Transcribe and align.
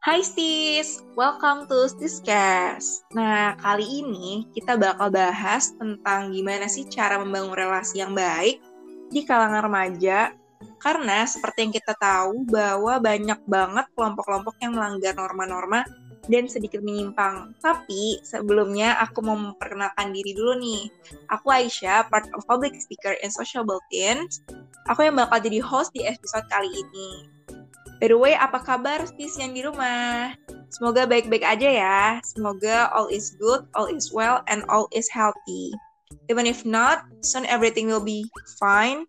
Hai 0.00 0.24
Stis, 0.24 1.04
welcome 1.12 1.68
to 1.68 1.84
Stiscast. 1.84 3.04
Nah, 3.12 3.52
kali 3.60 3.84
ini 3.84 4.48
kita 4.56 4.80
bakal 4.80 5.12
bahas 5.12 5.76
tentang 5.76 6.32
gimana 6.32 6.72
sih 6.72 6.88
cara 6.88 7.20
membangun 7.20 7.52
relasi 7.52 8.00
yang 8.00 8.16
baik 8.16 8.64
di 9.12 9.28
kalangan 9.28 9.60
remaja. 9.60 10.32
Karena 10.80 11.28
seperti 11.28 11.68
yang 11.68 11.72
kita 11.76 11.92
tahu 12.00 12.48
bahwa 12.48 12.96
banyak 12.96 13.44
banget 13.44 13.92
kelompok-kelompok 13.92 14.56
yang 14.64 14.72
melanggar 14.72 15.12
norma-norma 15.12 15.84
dan 16.32 16.48
sedikit 16.48 16.80
menyimpang. 16.80 17.52
Tapi 17.60 18.24
sebelumnya 18.24 18.96
aku 19.04 19.20
mau 19.20 19.36
memperkenalkan 19.36 20.16
diri 20.16 20.32
dulu 20.32 20.64
nih. 20.64 20.88
Aku 21.28 21.52
Aisyah, 21.52 22.08
part 22.08 22.24
of 22.32 22.48
public 22.48 22.72
speaker 22.80 23.20
and 23.20 23.28
social 23.28 23.68
bulletins. 23.68 24.40
Aku 24.88 25.04
yang 25.04 25.20
bakal 25.20 25.44
jadi 25.44 25.60
host 25.60 25.92
di 25.92 26.08
episode 26.08 26.48
kali 26.48 26.72
ini. 26.72 27.39
By 28.00 28.08
the 28.08 28.16
way, 28.16 28.32
apa 28.32 28.64
kabar 28.64 29.04
Stis 29.04 29.36
yang 29.36 29.52
di 29.52 29.60
rumah? 29.60 30.32
Semoga 30.72 31.04
baik-baik 31.04 31.44
aja 31.44 31.68
ya. 31.68 32.00
Semoga 32.24 32.88
all 32.96 33.12
is 33.12 33.36
good, 33.36 33.68
all 33.76 33.92
is 33.92 34.08
well, 34.08 34.40
and 34.48 34.64
all 34.72 34.88
is 34.96 35.04
healthy. 35.12 35.68
Even 36.32 36.48
if 36.48 36.64
not, 36.64 37.04
soon 37.20 37.44
everything 37.44 37.92
will 37.92 38.00
be 38.00 38.24
fine. 38.56 39.04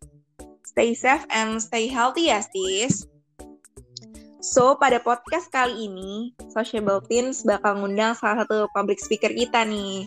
Stay 0.68 0.92
safe 0.92 1.24
and 1.32 1.64
stay 1.64 1.88
healthy 1.88 2.36
ya, 2.36 2.44
Stis. 2.44 3.08
So, 4.44 4.76
pada 4.76 5.00
podcast 5.00 5.48
kali 5.56 5.88
ini, 5.88 6.36
Sociable 6.52 7.00
Teens 7.08 7.48
bakal 7.48 7.80
ngundang 7.80 8.12
salah 8.20 8.44
satu 8.44 8.68
public 8.76 9.00
speaker 9.00 9.32
kita 9.32 9.64
nih. 9.64 10.04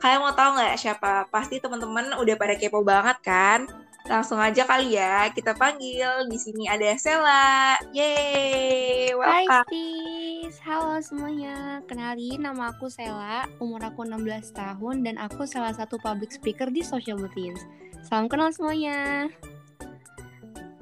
Kalian 0.00 0.24
mau 0.24 0.32
tahu 0.32 0.56
nggak 0.56 0.80
siapa? 0.80 1.28
Pasti 1.28 1.60
teman-teman 1.60 2.16
udah 2.16 2.34
pada 2.40 2.56
kepo 2.56 2.80
banget 2.80 3.20
kan? 3.20 3.68
Langsung 4.10 4.42
aja 4.42 4.66
kali 4.66 4.98
ya, 4.98 5.30
kita 5.30 5.54
panggil. 5.54 6.26
Di 6.26 6.38
sini 6.38 6.66
ada 6.66 6.90
Sela. 6.98 7.78
Yeay, 7.94 9.14
Hai 9.14 9.46
welcome. 9.46 9.66
Stis, 9.70 10.56
halo 10.66 10.98
semuanya. 10.98 11.78
Kenalin 11.86 12.42
nama 12.42 12.74
aku 12.74 12.90
Sela, 12.90 13.46
umur 13.62 13.78
aku 13.86 14.02
16 14.02 14.50
tahun 14.58 15.06
dan 15.06 15.22
aku 15.22 15.46
salah 15.46 15.70
satu 15.70 16.02
public 16.02 16.34
speaker 16.34 16.66
di 16.66 16.82
Social 16.82 17.22
Teens. 17.30 17.62
Salam 18.02 18.26
kenal 18.26 18.50
semuanya. 18.50 19.30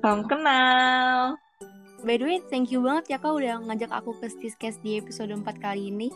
Salam 0.00 0.24
kenal. 0.24 1.36
By 2.00 2.16
the 2.16 2.24
way, 2.24 2.40
thank 2.48 2.72
you 2.72 2.80
banget 2.80 3.12
ya 3.12 3.18
kak 3.20 3.36
udah 3.36 3.60
ngajak 3.68 3.92
aku 3.92 4.16
ke 4.16 4.32
Stiscast 4.32 4.80
di 4.80 4.96
episode 4.96 5.36
4 5.36 5.44
kali 5.60 5.92
ini. 5.92 6.08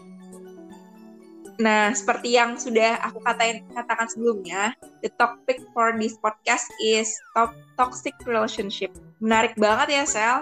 Nah, 1.63 1.95
seperti 1.95 2.35
yang 2.35 2.59
sudah 2.59 2.99
aku 2.99 3.23
katain, 3.23 3.63
katakan 3.71 4.11
sebelumnya, 4.11 4.75
the 5.07 5.11
topic 5.15 5.63
for 5.71 5.95
this 5.95 6.19
podcast 6.19 6.67
is 6.83 7.07
top 7.39 7.55
toxic 7.79 8.15
relationship. 8.27 8.91
Menarik 9.23 9.55
banget 9.55 10.03
ya, 10.03 10.05
Sel. 10.07 10.37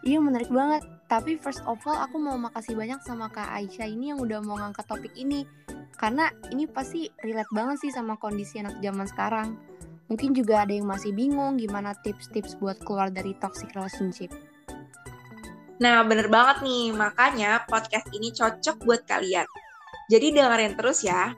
Iya 0.00 0.16
menarik 0.24 0.48
banget. 0.48 0.80
Tapi 1.12 1.36
first 1.36 1.60
of 1.68 1.82
all 1.84 1.98
aku 1.98 2.16
mau 2.16 2.38
makasih 2.40 2.72
banyak 2.72 3.02
sama 3.04 3.28
Kak 3.28 3.52
Aisyah 3.52 3.84
ini 3.90 4.14
yang 4.14 4.22
udah 4.22 4.40
mau 4.40 4.56
ngangkat 4.56 4.86
topik 4.88 5.12
ini. 5.18 5.44
Karena 6.00 6.32
ini 6.48 6.64
pasti 6.64 7.12
relate 7.20 7.52
banget 7.52 7.76
sih 7.84 7.92
sama 7.92 8.16
kondisi 8.16 8.62
anak 8.62 8.80
zaman 8.80 9.04
sekarang. 9.04 9.48
Mungkin 10.08 10.32
juga 10.32 10.64
ada 10.64 10.72
yang 10.72 10.88
masih 10.88 11.12
bingung 11.12 11.60
gimana 11.60 11.92
tips-tips 12.00 12.56
buat 12.56 12.80
keluar 12.80 13.12
dari 13.12 13.36
toxic 13.36 13.68
relationship. 13.76 14.32
Nah, 15.84 16.00
bener 16.06 16.32
banget 16.32 16.64
nih. 16.64 16.96
Makanya 16.96 17.68
podcast 17.68 18.08
ini 18.16 18.32
cocok 18.32 18.80
buat 18.88 19.04
kalian. 19.04 19.44
Jadi 20.10 20.34
dengerin 20.34 20.74
terus 20.74 21.06
ya. 21.06 21.30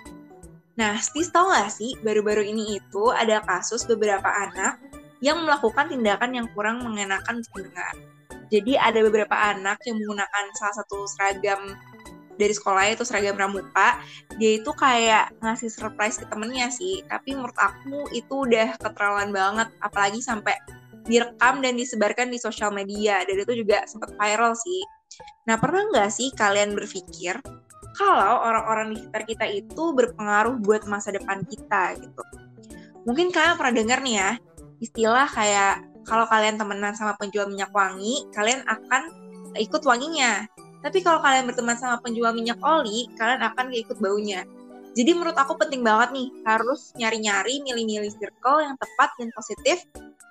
Nah, 0.80 0.96
Stis 0.96 1.28
tau 1.28 1.52
gak 1.52 1.68
sih, 1.68 1.92
baru-baru 2.00 2.40
ini 2.48 2.80
itu 2.80 3.12
ada 3.12 3.44
kasus 3.44 3.84
beberapa 3.84 4.24
anak 4.24 4.80
yang 5.20 5.44
melakukan 5.44 5.92
tindakan 5.92 6.32
yang 6.32 6.48
kurang 6.56 6.80
mengenakan 6.80 7.44
didengar. 7.44 7.94
Jadi 8.48 8.80
ada 8.80 9.04
beberapa 9.04 9.36
anak 9.36 9.80
yang 9.84 10.00
menggunakan 10.00 10.44
salah 10.56 10.76
satu 10.80 11.04
seragam 11.08 11.76
dari 12.40 12.52
sekolahnya 12.56 12.96
itu 12.96 13.04
seragam 13.04 13.36
pramuka. 13.36 14.00
Dia 14.40 14.60
itu 14.60 14.72
kayak 14.72 15.36
ngasih 15.44 15.68
surprise 15.68 16.16
ke 16.16 16.26
temennya 16.28 16.68
sih. 16.72 17.04
Tapi 17.08 17.36
menurut 17.36 17.56
aku 17.56 18.08
itu 18.12 18.48
udah 18.48 18.76
keterlaluan 18.80 19.32
banget. 19.32 19.68
Apalagi 19.80 20.20
sampai 20.24 20.56
direkam 21.08 21.60
dan 21.60 21.76
disebarkan 21.76 22.28
di 22.28 22.40
sosial 22.40 22.72
media. 22.72 23.24
Dan 23.24 23.40
itu 23.40 23.52
juga 23.64 23.84
sempat 23.88 24.12
viral 24.16 24.56
sih. 24.56 24.80
Nah, 25.48 25.56
pernah 25.60 25.88
nggak 25.92 26.10
sih 26.12 26.28
kalian 26.32 26.76
berpikir 26.76 27.40
kalau 27.92 28.40
orang-orang 28.40 28.94
di 28.94 28.96
sekitar 29.00 29.22
kita 29.28 29.46
itu 29.48 29.84
berpengaruh 29.92 30.56
buat 30.60 30.88
masa 30.88 31.12
depan 31.12 31.44
kita 31.44 31.96
gitu? 32.00 32.22
Mungkin 33.04 33.34
kalian 33.34 33.58
pernah 33.58 33.74
dengar 33.74 33.98
nih 34.00 34.14
ya, 34.16 34.30
istilah 34.80 35.28
kayak 35.28 35.84
kalau 36.06 36.26
kalian 36.26 36.58
temenan 36.58 36.94
sama 36.94 37.14
penjual 37.18 37.46
minyak 37.46 37.70
wangi, 37.70 38.26
kalian 38.34 38.62
akan 38.66 39.02
ikut 39.58 39.82
wanginya. 39.84 40.46
Tapi 40.82 40.98
kalau 41.04 41.22
kalian 41.22 41.46
berteman 41.46 41.78
sama 41.78 42.02
penjual 42.02 42.34
minyak 42.34 42.58
oli, 42.58 43.06
kalian 43.14 43.42
akan 43.42 43.70
ikut 43.70 44.02
baunya. 44.02 44.42
Jadi 44.92 45.10
menurut 45.14 45.38
aku 45.38 45.56
penting 45.56 45.80
banget 45.80 46.12
nih, 46.12 46.28
harus 46.44 46.92
nyari-nyari, 46.98 47.64
milih-milih 47.64 48.12
circle 48.18 48.60
yang 48.60 48.74
tepat 48.76 49.10
dan 49.16 49.30
positif, 49.32 49.78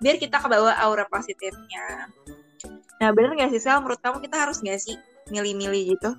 biar 0.04 0.20
kita 0.20 0.38
kebawa 0.38 0.76
aura 0.84 1.08
positifnya. 1.08 2.12
Nah 3.02 3.10
bener 3.16 3.34
gak 3.34 3.50
sih 3.56 3.62
Sel, 3.64 3.82
menurut 3.82 3.98
kamu 4.04 4.22
kita 4.22 4.38
harus 4.38 4.62
gak 4.62 4.78
sih 4.78 5.00
milih-milih 5.32 5.96
gitu? 5.98 6.12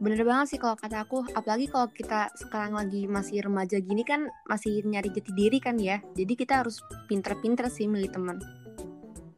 Bener 0.00 0.24
banget 0.24 0.56
sih 0.56 0.58
kalau 0.62 0.80
kata 0.80 1.04
aku, 1.04 1.28
apalagi 1.36 1.68
kalau 1.68 1.92
kita 1.92 2.32
sekarang 2.32 2.72
lagi 2.72 3.04
masih 3.04 3.44
remaja 3.44 3.76
gini 3.84 4.00
kan 4.00 4.32
masih 4.48 4.80
nyari 4.88 5.12
jati 5.12 5.28
diri 5.36 5.60
kan 5.60 5.76
ya. 5.76 6.00
Jadi 6.16 6.32
kita 6.40 6.64
harus 6.64 6.80
pinter-pinter 7.04 7.68
sih 7.68 7.84
milih 7.84 8.08
teman. 8.08 8.40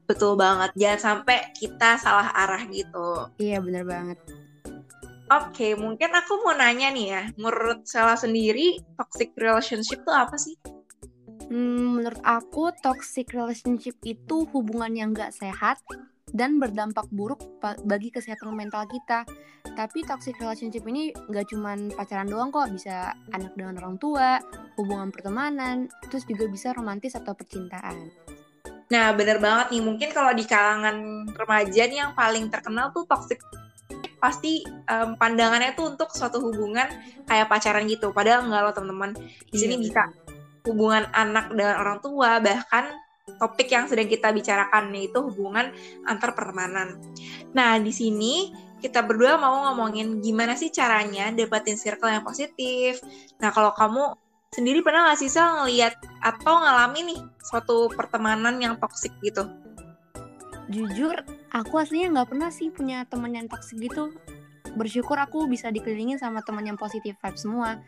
Betul 0.06 0.38
banget, 0.38 0.71
jangan 0.78 1.00
sampai 1.00 1.50
kita 1.59 1.98
salah 1.98 2.31
arah 2.31 2.62
gitu. 2.71 3.26
Iya 3.42 3.59
bener 3.59 3.82
banget. 3.82 4.19
Oke, 5.32 5.72
mungkin 5.75 6.12
aku 6.12 6.44
mau 6.44 6.53
nanya 6.53 6.92
nih 6.92 7.06
ya, 7.09 7.22
menurut 7.41 7.88
Sela 7.88 8.15
sendiri, 8.21 8.76
toxic 9.00 9.32
relationship 9.41 10.04
itu 10.04 10.12
apa 10.12 10.37
sih? 10.37 10.54
Hmm, 11.48 11.98
menurut 11.98 12.21
aku 12.21 12.71
toxic 12.84 13.32
relationship 13.32 13.97
itu 14.04 14.44
hubungan 14.53 14.92
yang 14.92 15.10
gak 15.10 15.32
sehat 15.32 15.81
dan 16.32 16.56
berdampak 16.56 17.06
buruk 17.12 17.41
bagi 17.84 18.09
kesehatan 18.09 18.53
mental 18.56 18.88
kita. 18.88 19.25
Tapi 19.72 20.04
toxic 20.04 20.37
relationship 20.43 20.84
ini 20.84 21.12
gak 21.32 21.48
cuman 21.48 21.93
pacaran 21.97 22.28
doang 22.28 22.53
kok, 22.53 22.69
bisa 22.72 23.16
anak 23.32 23.54
dengan 23.56 23.81
orang 23.81 23.97
tua, 23.97 24.42
hubungan 24.76 25.09
pertemanan, 25.09 25.88
terus 26.10 26.28
juga 26.28 26.44
bisa 26.50 26.76
romantis 26.76 27.16
atau 27.16 27.32
percintaan. 27.32 28.10
Nah, 28.92 29.16
bener 29.16 29.41
banget 29.41 29.72
nih, 29.72 29.82
mungkin 29.84 30.09
kalau 30.12 30.37
di 30.37 30.44
kalangan 30.44 31.25
remaja 31.32 31.82
nih 31.88 31.98
yang 32.04 32.12
paling 32.12 32.53
terkenal 32.53 32.92
tuh 32.92 33.09
toxic 33.09 33.41
pasti 34.22 34.62
em, 34.62 35.19
pandangannya 35.19 35.75
tuh 35.75 35.97
untuk 35.97 36.12
suatu 36.15 36.38
hubungan 36.38 36.87
kayak 37.26 37.48
pacaran 37.48 37.88
gitu. 37.91 38.15
Padahal 38.15 38.47
enggak 38.47 38.62
loh 38.62 38.75
teman-teman. 38.76 39.10
Di 39.50 39.56
sini 39.59 39.75
Iya, 39.81 39.82
bisa 39.82 40.03
hubungan 40.69 41.10
anak 41.10 41.50
dengan 41.50 41.75
orang 41.81 41.98
tua, 41.98 42.38
bahkan 42.38 43.01
topik 43.42 43.75
yang 43.75 43.91
sedang 43.91 44.06
kita 44.06 44.30
bicarakan 44.30 44.94
yaitu 44.94 45.19
hubungan 45.19 45.75
antar 46.06 46.30
pertemanan. 46.38 47.03
Nah, 47.50 47.82
di 47.82 47.91
sini 47.91 48.54
kita 48.78 49.03
berdua 49.03 49.34
mau 49.34 49.66
ngomongin 49.66 50.22
gimana 50.22 50.54
sih 50.54 50.70
caranya 50.70 51.34
dapetin 51.34 51.75
circle 51.75 52.06
yang 52.06 52.22
positif. 52.22 53.03
Nah, 53.42 53.50
kalau 53.50 53.75
kamu 53.75 54.14
sendiri 54.54 54.78
pernah 54.86 55.10
nggak 55.10 55.19
sih 55.19 55.30
Sel 55.32 55.48
ngeliat 55.58 55.98
atau 56.22 56.62
ngalamin 56.62 57.10
nih 57.10 57.20
suatu 57.42 57.91
pertemanan 57.91 58.62
yang 58.62 58.78
toksik 58.78 59.10
gitu? 59.26 59.50
Jujur, 60.70 61.19
aku 61.50 61.82
aslinya 61.82 62.22
nggak 62.22 62.28
pernah 62.30 62.50
sih 62.54 62.70
punya 62.70 63.03
teman 63.10 63.34
yang 63.34 63.50
toxic 63.50 63.82
gitu. 63.82 64.14
Bersyukur 64.78 65.19
aku 65.19 65.50
bisa 65.50 65.68
dikelilingin 65.68 66.22
sama 66.22 66.41
teman 66.47 66.65
yang 66.65 66.78
positif 66.78 67.18
vibe 67.18 67.39
semua. 67.39 67.83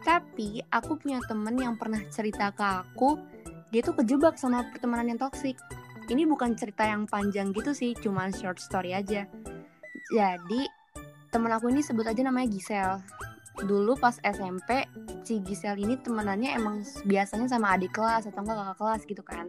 Tapi 0.00 0.64
aku 0.72 0.96
punya 0.96 1.20
temen 1.28 1.52
yang 1.60 1.76
pernah 1.76 2.00
cerita 2.08 2.48
ke 2.56 2.64
aku, 2.64 3.20
dia 3.70 3.80
tuh 3.82 3.94
kejebak 3.96 4.36
sama 4.36 4.66
pertemanan 4.70 5.14
yang 5.14 5.20
toxic. 5.20 5.58
Ini 6.10 6.26
bukan 6.26 6.58
cerita 6.58 6.86
yang 6.86 7.06
panjang 7.06 7.54
gitu 7.54 7.70
sih, 7.70 7.94
cuman 7.94 8.34
short 8.34 8.58
story 8.58 8.94
aja. 8.94 9.30
Jadi, 10.10 10.62
temen 11.30 11.54
aku 11.54 11.70
ini 11.70 11.82
sebut 11.82 12.06
aja 12.06 12.22
namanya 12.26 12.50
Gisel. 12.50 12.98
Dulu 13.62 13.94
pas 13.94 14.18
SMP, 14.22 14.90
si 15.22 15.38
Gisel 15.38 15.78
ini 15.78 15.94
temenannya 16.02 16.54
emang 16.58 16.82
biasanya 17.06 17.46
sama 17.46 17.78
adik 17.78 17.94
kelas 17.94 18.26
atau 18.26 18.42
enggak 18.42 18.58
kakak 18.58 18.76
kelas 18.82 19.02
gitu 19.06 19.22
kan 19.22 19.46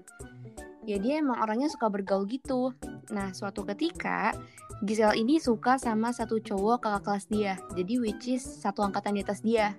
ya 0.86 0.98
dia 0.98 1.22
emang 1.22 1.38
orangnya 1.42 1.70
suka 1.70 1.88
bergaul 1.90 2.26
gitu. 2.26 2.74
Nah, 3.14 3.30
suatu 3.34 3.66
ketika 3.66 4.34
Gisel 4.82 5.14
ini 5.14 5.38
suka 5.38 5.78
sama 5.78 6.10
satu 6.10 6.42
cowok 6.42 6.82
kakak 6.82 7.04
kelas 7.06 7.26
dia. 7.30 7.54
Jadi 7.78 7.94
which 8.02 8.26
is 8.34 8.42
satu 8.42 8.82
angkatan 8.82 9.18
di 9.18 9.22
atas 9.22 9.46
dia. 9.46 9.78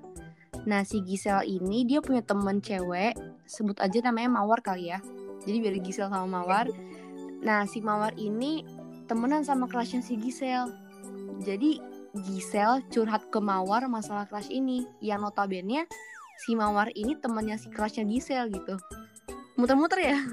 Nah, 0.62 0.86
si 0.86 1.02
Gisel 1.02 1.42
ini 1.46 1.82
dia 1.82 1.98
punya 1.98 2.22
temen 2.22 2.62
cewek, 2.62 3.18
sebut 3.50 3.74
aja 3.82 3.98
namanya 4.04 4.38
Mawar 4.38 4.62
kali 4.62 4.94
ya. 4.94 5.02
Jadi 5.42 5.56
biar 5.58 5.74
Gisel 5.82 6.06
sama 6.06 6.26
Mawar. 6.26 6.70
Nah, 7.42 7.66
si 7.66 7.82
Mawar 7.82 8.14
ini 8.14 8.62
temenan 9.10 9.42
sama 9.42 9.66
kelasnya 9.66 10.06
si 10.06 10.14
Gisel. 10.14 10.70
Jadi 11.42 11.82
Gisel 12.14 12.86
curhat 12.94 13.26
ke 13.34 13.42
Mawar 13.42 13.90
masalah 13.90 14.30
kelas 14.30 14.46
ini. 14.54 14.86
Yang 15.02 15.30
notabene 15.30 15.90
si 16.46 16.54
Mawar 16.54 16.94
ini 16.94 17.18
temennya 17.18 17.58
si 17.58 17.66
kelasnya 17.66 18.06
Gisel 18.06 18.46
gitu. 18.54 18.78
Muter-muter 19.58 20.14
ya. 20.14 20.18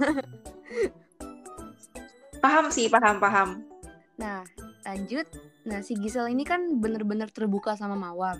Paham 2.39 2.71
sih, 2.71 2.87
paham, 2.87 3.19
paham. 3.19 3.67
Nah, 4.15 4.47
lanjut. 4.87 5.27
Nah, 5.67 5.83
si 5.83 5.91
Gisel 5.99 6.31
ini 6.31 6.47
kan 6.47 6.79
bener-bener 6.79 7.27
terbuka 7.27 7.75
sama 7.75 7.99
Mawar. 7.99 8.39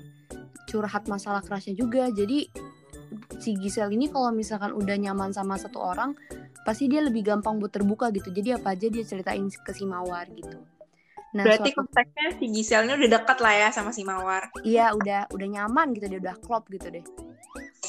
Curhat 0.70 1.10
masalah 1.10 1.42
kerasnya 1.42 1.74
juga. 1.74 2.06
Jadi 2.14 2.46
si 3.42 3.58
Gisel 3.58 3.90
ini 3.98 4.06
kalau 4.14 4.30
misalkan 4.30 4.70
udah 4.78 4.94
nyaman 4.94 5.34
sama 5.34 5.58
satu 5.58 5.82
orang, 5.82 6.14
pasti 6.62 6.86
dia 6.86 7.02
lebih 7.02 7.26
gampang 7.26 7.58
buat 7.58 7.74
terbuka 7.74 8.14
gitu. 8.14 8.30
Jadi 8.30 8.54
apa 8.54 8.78
aja 8.78 8.86
dia 8.86 9.02
ceritain 9.02 9.50
ke 9.50 9.72
si 9.74 9.90
Mawar 9.90 10.30
gitu. 10.30 10.62
Nah, 11.30 11.46
Berarti 11.46 11.70
suatu... 11.74 11.86
konteksnya 11.86 12.28
si 12.42 12.46
Gisel 12.50 12.82
ini 12.90 12.94
udah 13.06 13.10
dekat 13.22 13.38
lah 13.42 13.54
ya 13.54 13.68
sama 13.70 13.94
si 13.94 14.02
Mawar. 14.02 14.50
Iya, 14.66 14.94
udah 14.98 15.30
udah 15.30 15.48
nyaman 15.50 15.94
gitu 15.98 16.06
dia 16.10 16.20
udah 16.22 16.36
klop 16.42 16.66
gitu 16.70 16.90
deh. 16.90 17.06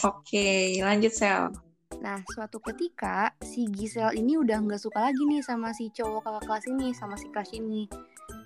Oke, 0.05 0.81
lanjut 0.81 1.13
Sel. 1.13 1.53
Nah, 2.01 2.21
suatu 2.33 2.61
ketika 2.65 3.33
si 3.45 3.69
Gisel 3.69 4.17
ini 4.17 4.37
udah 4.41 4.61
nggak 4.65 4.81
suka 4.81 5.09
lagi 5.09 5.21
nih 5.29 5.45
sama 5.45 5.73
si 5.77 5.93
cowok 5.93 6.25
kakak 6.25 6.45
kelas 6.49 6.65
ini, 6.73 6.89
sama 6.97 7.17
si 7.17 7.27
crush 7.29 7.53
ini. 7.57 7.89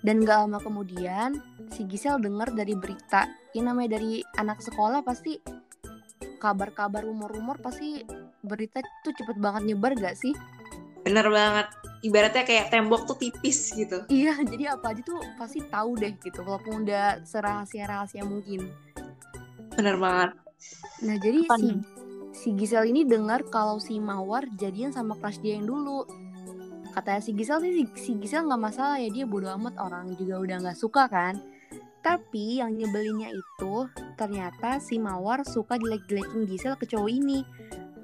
Dan 0.05 0.21
gak 0.21 0.45
lama 0.45 0.61
kemudian, 0.61 1.41
si 1.73 1.89
Gisel 1.89 2.21
dengar 2.21 2.53
dari 2.53 2.77
berita, 2.77 3.25
ini 3.57 3.65
namanya 3.65 3.97
dari 3.97 4.21
anak 4.37 4.61
sekolah 4.61 5.01
pasti 5.01 5.41
kabar-kabar 6.37 7.01
rumor-rumor 7.01 7.57
pasti 7.57 8.05
berita 8.45 8.85
tuh 9.01 9.17
cepet 9.17 9.41
banget 9.41 9.73
nyebar 9.73 9.97
gak 9.97 10.13
sih? 10.13 10.37
Bener 11.01 11.25
banget. 11.33 11.73
Ibaratnya 12.05 12.45
kayak 12.45 12.69
tembok 12.69 13.09
tuh 13.09 13.17
tipis 13.17 13.73
gitu. 13.73 14.05
Iya, 14.13 14.37
jadi 14.45 14.77
apa 14.77 14.93
aja 14.93 15.01
tuh 15.01 15.17
pasti 15.41 15.65
tahu 15.65 15.97
deh 15.97 16.13
gitu, 16.21 16.45
walaupun 16.45 16.85
udah 16.85 17.25
serahasia-rahasia 17.25 18.21
mungkin. 18.29 18.69
Bener 19.73 19.97
banget. 19.97 20.37
Nah 21.01 21.17
jadi 21.17 21.49
Apa 21.49 21.57
si 21.57 21.69
si 22.35 22.49
Gisel 22.53 22.93
ini 22.93 23.07
dengar 23.07 23.41
kalau 23.49 23.81
si 23.81 23.97
Mawar 23.97 24.45
jadian 24.59 24.93
sama 24.93 25.17
crush 25.17 25.41
dia 25.41 25.57
yang 25.57 25.65
dulu. 25.65 26.05
Katanya 26.95 27.19
si 27.19 27.35
Gisel 27.35 27.59
sih 27.59 27.73
si, 27.75 27.83
si 27.99 28.11
Gisel 28.15 28.47
nggak 28.47 28.61
masalah 28.71 28.95
ya 29.03 29.11
dia 29.11 29.27
bodoh 29.27 29.51
amat 29.59 29.75
orang 29.83 30.15
juga 30.15 30.39
udah 30.39 30.57
nggak 30.63 30.79
suka 30.79 31.11
kan. 31.11 31.35
Tapi 31.99 32.63
yang 32.63 32.71
nyebelinnya 32.71 33.35
itu 33.35 33.73
ternyata 34.15 34.79
si 34.79 34.95
Mawar 34.95 35.43
suka 35.43 35.75
jelek-jelekin 35.75 36.47
Gisel 36.47 36.79
ke 36.79 36.87
cowok 36.87 37.11
ini. 37.11 37.43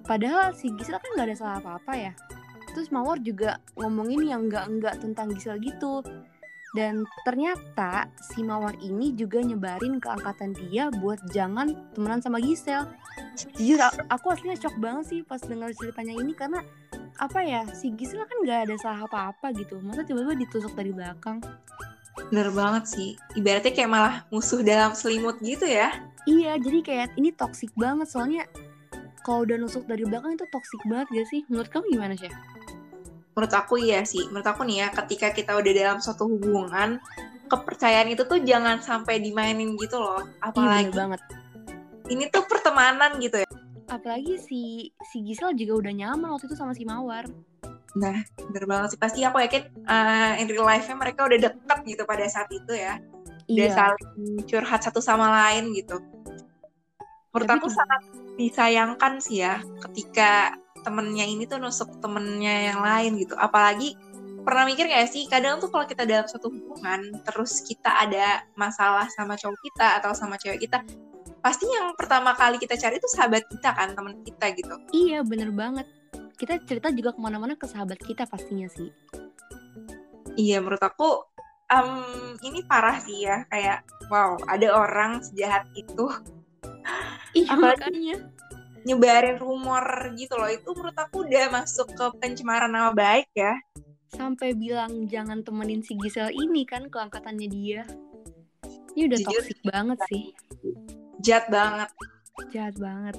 Padahal 0.04 0.52
si 0.52 0.76
Gisel 0.76 1.00
kan 1.00 1.10
nggak 1.16 1.28
ada 1.32 1.38
salah 1.40 1.58
apa-apa 1.64 1.94
ya. 1.96 2.12
Terus 2.76 2.92
Mawar 2.92 3.24
juga 3.24 3.64
ngomongin 3.80 4.28
yang 4.28 4.52
enggak-enggak 4.52 5.00
tentang 5.00 5.32
Gisel 5.32 5.56
gitu. 5.64 6.04
Dan 6.76 7.04
ternyata 7.24 8.12
si 8.32 8.44
Mawar 8.44 8.76
ini 8.84 9.16
juga 9.16 9.40
nyebarin 9.40 10.04
ke 10.04 10.08
angkatan 10.08 10.52
dia 10.56 10.92
buat 10.92 11.20
jangan 11.32 11.96
temenan 11.96 12.20
sama 12.20 12.44
Gisel. 12.44 12.88
Jujur 13.56 13.80
aku 14.12 14.36
aslinya 14.36 14.60
shock 14.60 14.76
banget 14.84 15.08
sih 15.08 15.20
pas 15.24 15.40
dengar 15.40 15.72
ceritanya 15.76 16.16
ini 16.16 16.36
karena 16.36 16.60
apa 17.22 17.40
ya 17.46 17.62
si 17.70 17.94
Gisel 17.94 18.26
kan 18.26 18.38
gak 18.42 18.66
ada 18.66 18.76
salah 18.82 19.06
apa-apa 19.06 19.54
gitu. 19.54 19.78
Masa 19.86 20.02
tiba-tiba 20.02 20.34
ditusuk 20.42 20.74
dari 20.74 20.90
belakang. 20.90 21.38
Bener 22.34 22.50
banget 22.50 22.84
sih. 22.90 23.10
Ibaratnya 23.38 23.72
kayak 23.72 23.92
malah 23.94 24.16
musuh 24.34 24.66
dalam 24.66 24.98
selimut 24.98 25.38
gitu 25.46 25.70
ya. 25.70 25.94
Iya, 26.26 26.58
jadi 26.58 26.80
kayak 26.82 27.08
ini 27.22 27.30
toxic 27.34 27.70
banget 27.78 28.10
soalnya 28.10 28.50
kalau 29.22 29.46
udah 29.46 29.62
nusuk 29.62 29.86
dari 29.86 30.02
belakang 30.02 30.34
itu 30.34 30.50
toxic 30.50 30.82
banget 30.90 31.08
gak 31.14 31.28
sih? 31.30 31.42
Menurut 31.46 31.70
kamu 31.70 31.86
gimana 31.94 32.18
sih? 32.18 32.34
menurut 33.32 33.54
aku 33.56 33.80
iya 33.80 34.04
sih 34.04 34.28
menurut 34.28 34.48
aku 34.48 34.68
nih 34.68 34.86
ya 34.86 34.88
ketika 34.92 35.32
kita 35.32 35.56
udah 35.56 35.72
dalam 35.72 35.98
suatu 36.04 36.28
hubungan 36.28 37.00
kepercayaan 37.48 38.12
itu 38.12 38.24
tuh 38.28 38.44
jangan 38.44 38.80
sampai 38.84 39.24
dimainin 39.24 39.76
gitu 39.80 40.00
loh 40.00 40.24
apalagi 40.44 40.92
iya, 40.92 40.96
banget 40.96 41.22
ini 42.12 42.28
tuh 42.28 42.44
pertemanan 42.48 43.16
gitu 43.24 43.40
ya 43.40 43.48
apalagi 43.92 44.40
si 44.40 44.62
si 45.12 45.18
Gisel 45.28 45.52
juga 45.60 45.84
udah 45.86 45.94
nyaman 45.94 46.32
waktu 46.32 46.48
itu 46.48 46.56
sama 46.56 46.72
si 46.72 46.88
Mawar. 46.88 47.28
Nah 48.00 48.24
bener 48.48 48.64
banget 48.64 48.96
sih. 48.96 49.00
Pasti 49.00 49.20
aku 49.28 49.44
yakin 49.44 49.68
uh, 49.84 50.40
in 50.40 50.48
real 50.48 50.64
life-nya 50.64 50.96
mereka 50.96 51.28
udah 51.28 51.40
deket 51.52 51.80
gitu 51.84 52.04
pada 52.08 52.24
saat 52.32 52.48
itu 52.50 52.72
ya. 52.72 53.04
Udah 53.52 53.68
iya. 53.68 53.76
saling 53.76 54.48
curhat 54.48 54.82
satu 54.88 55.04
sama 55.04 55.28
lain 55.28 55.76
gitu. 55.76 56.00
Menurut 57.36 57.48
Tapi 57.48 57.60
aku 57.60 57.68
sangat 57.68 58.02
disayangkan 58.40 59.14
sih 59.20 59.44
ya 59.44 59.60
ketika 59.88 60.56
temennya 60.82 61.28
ini 61.28 61.44
tuh 61.46 61.60
nusuk 61.60 62.00
temennya 62.00 62.72
yang 62.72 62.80
lain 62.80 63.20
gitu. 63.20 63.36
Apalagi 63.36 64.00
pernah 64.42 64.66
mikir 64.66 64.90
gak 64.90 65.06
sih 65.12 65.30
kadang 65.30 65.62
tuh 65.62 65.70
kalau 65.70 65.86
kita 65.86 66.02
dalam 66.02 66.26
suatu 66.26 66.50
hubungan 66.50 67.14
terus 67.22 67.62
kita 67.62 67.94
ada 67.94 68.42
masalah 68.58 69.06
sama 69.14 69.38
cowok 69.38 69.60
kita 69.70 70.02
atau 70.02 70.18
sama 70.18 70.34
cewek 70.42 70.66
kita 70.66 70.82
pasti 71.42 71.66
yang 71.66 71.98
pertama 71.98 72.38
kali 72.38 72.62
kita 72.62 72.78
cari 72.78 73.02
itu 73.02 73.10
sahabat 73.10 73.44
kita 73.50 73.74
kan 73.74 73.98
teman 73.98 74.22
kita 74.22 74.46
gitu. 74.54 74.76
Iya 74.94 75.26
bener 75.26 75.50
banget. 75.50 75.90
Kita 76.38 76.62
cerita 76.66 76.94
juga 76.94 77.14
ke 77.18 77.20
mana-mana 77.22 77.58
ke 77.58 77.66
sahabat 77.66 77.98
kita 77.98 78.30
pastinya 78.30 78.70
sih. 78.70 78.94
Iya 80.38 80.62
menurut 80.62 80.82
aku 80.82 81.26
um, 81.74 82.38
ini 82.46 82.62
parah 82.70 83.02
sih 83.02 83.26
ya 83.26 83.44
kayak 83.50 83.82
wow 84.14 84.38
ada 84.48 84.70
orang 84.70 85.20
sejahat 85.26 85.66
itu. 85.74 86.08
Iya 87.32 87.54
makanya. 87.58 88.18
nyebarin 88.82 89.38
rumor 89.38 89.86
gitu 90.18 90.34
loh. 90.34 90.50
Itu 90.50 90.74
menurut 90.74 90.98
aku 90.98 91.24
udah 91.30 91.54
masuk 91.54 91.94
ke 91.94 92.06
pencemaran 92.18 92.74
nama 92.74 92.90
baik 92.90 93.30
ya. 93.38 93.54
Sampai 94.10 94.58
bilang 94.58 95.06
jangan 95.06 95.46
temenin 95.46 95.86
si 95.86 95.94
Gisel 95.96 96.34
ini 96.34 96.66
kan 96.66 96.90
ke 96.90 96.98
angkatannya 96.98 97.48
dia. 97.48 97.86
Ini 98.98 99.08
udah 99.08 99.20
Jujur, 99.22 99.32
toxic 99.38 99.60
banget 99.64 100.00
sih 100.12 100.36
jahat 101.22 101.46
banget. 101.48 101.90
Jahat 102.52 102.76
banget. 102.78 103.16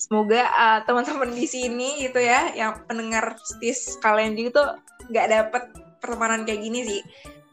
Semoga 0.00 0.48
uh, 0.48 0.80
teman-teman 0.88 1.30
di 1.36 1.44
sini 1.44 2.00
gitu 2.00 2.18
ya 2.18 2.56
yang 2.56 2.80
pendengar 2.88 3.36
stis 3.44 4.00
kalian 4.00 4.32
juga 4.32 4.50
tuh 4.56 4.68
nggak 5.12 5.26
dapet 5.28 5.62
pertemanan 6.00 6.48
kayak 6.48 6.64
gini 6.64 6.80
sih. 6.86 7.00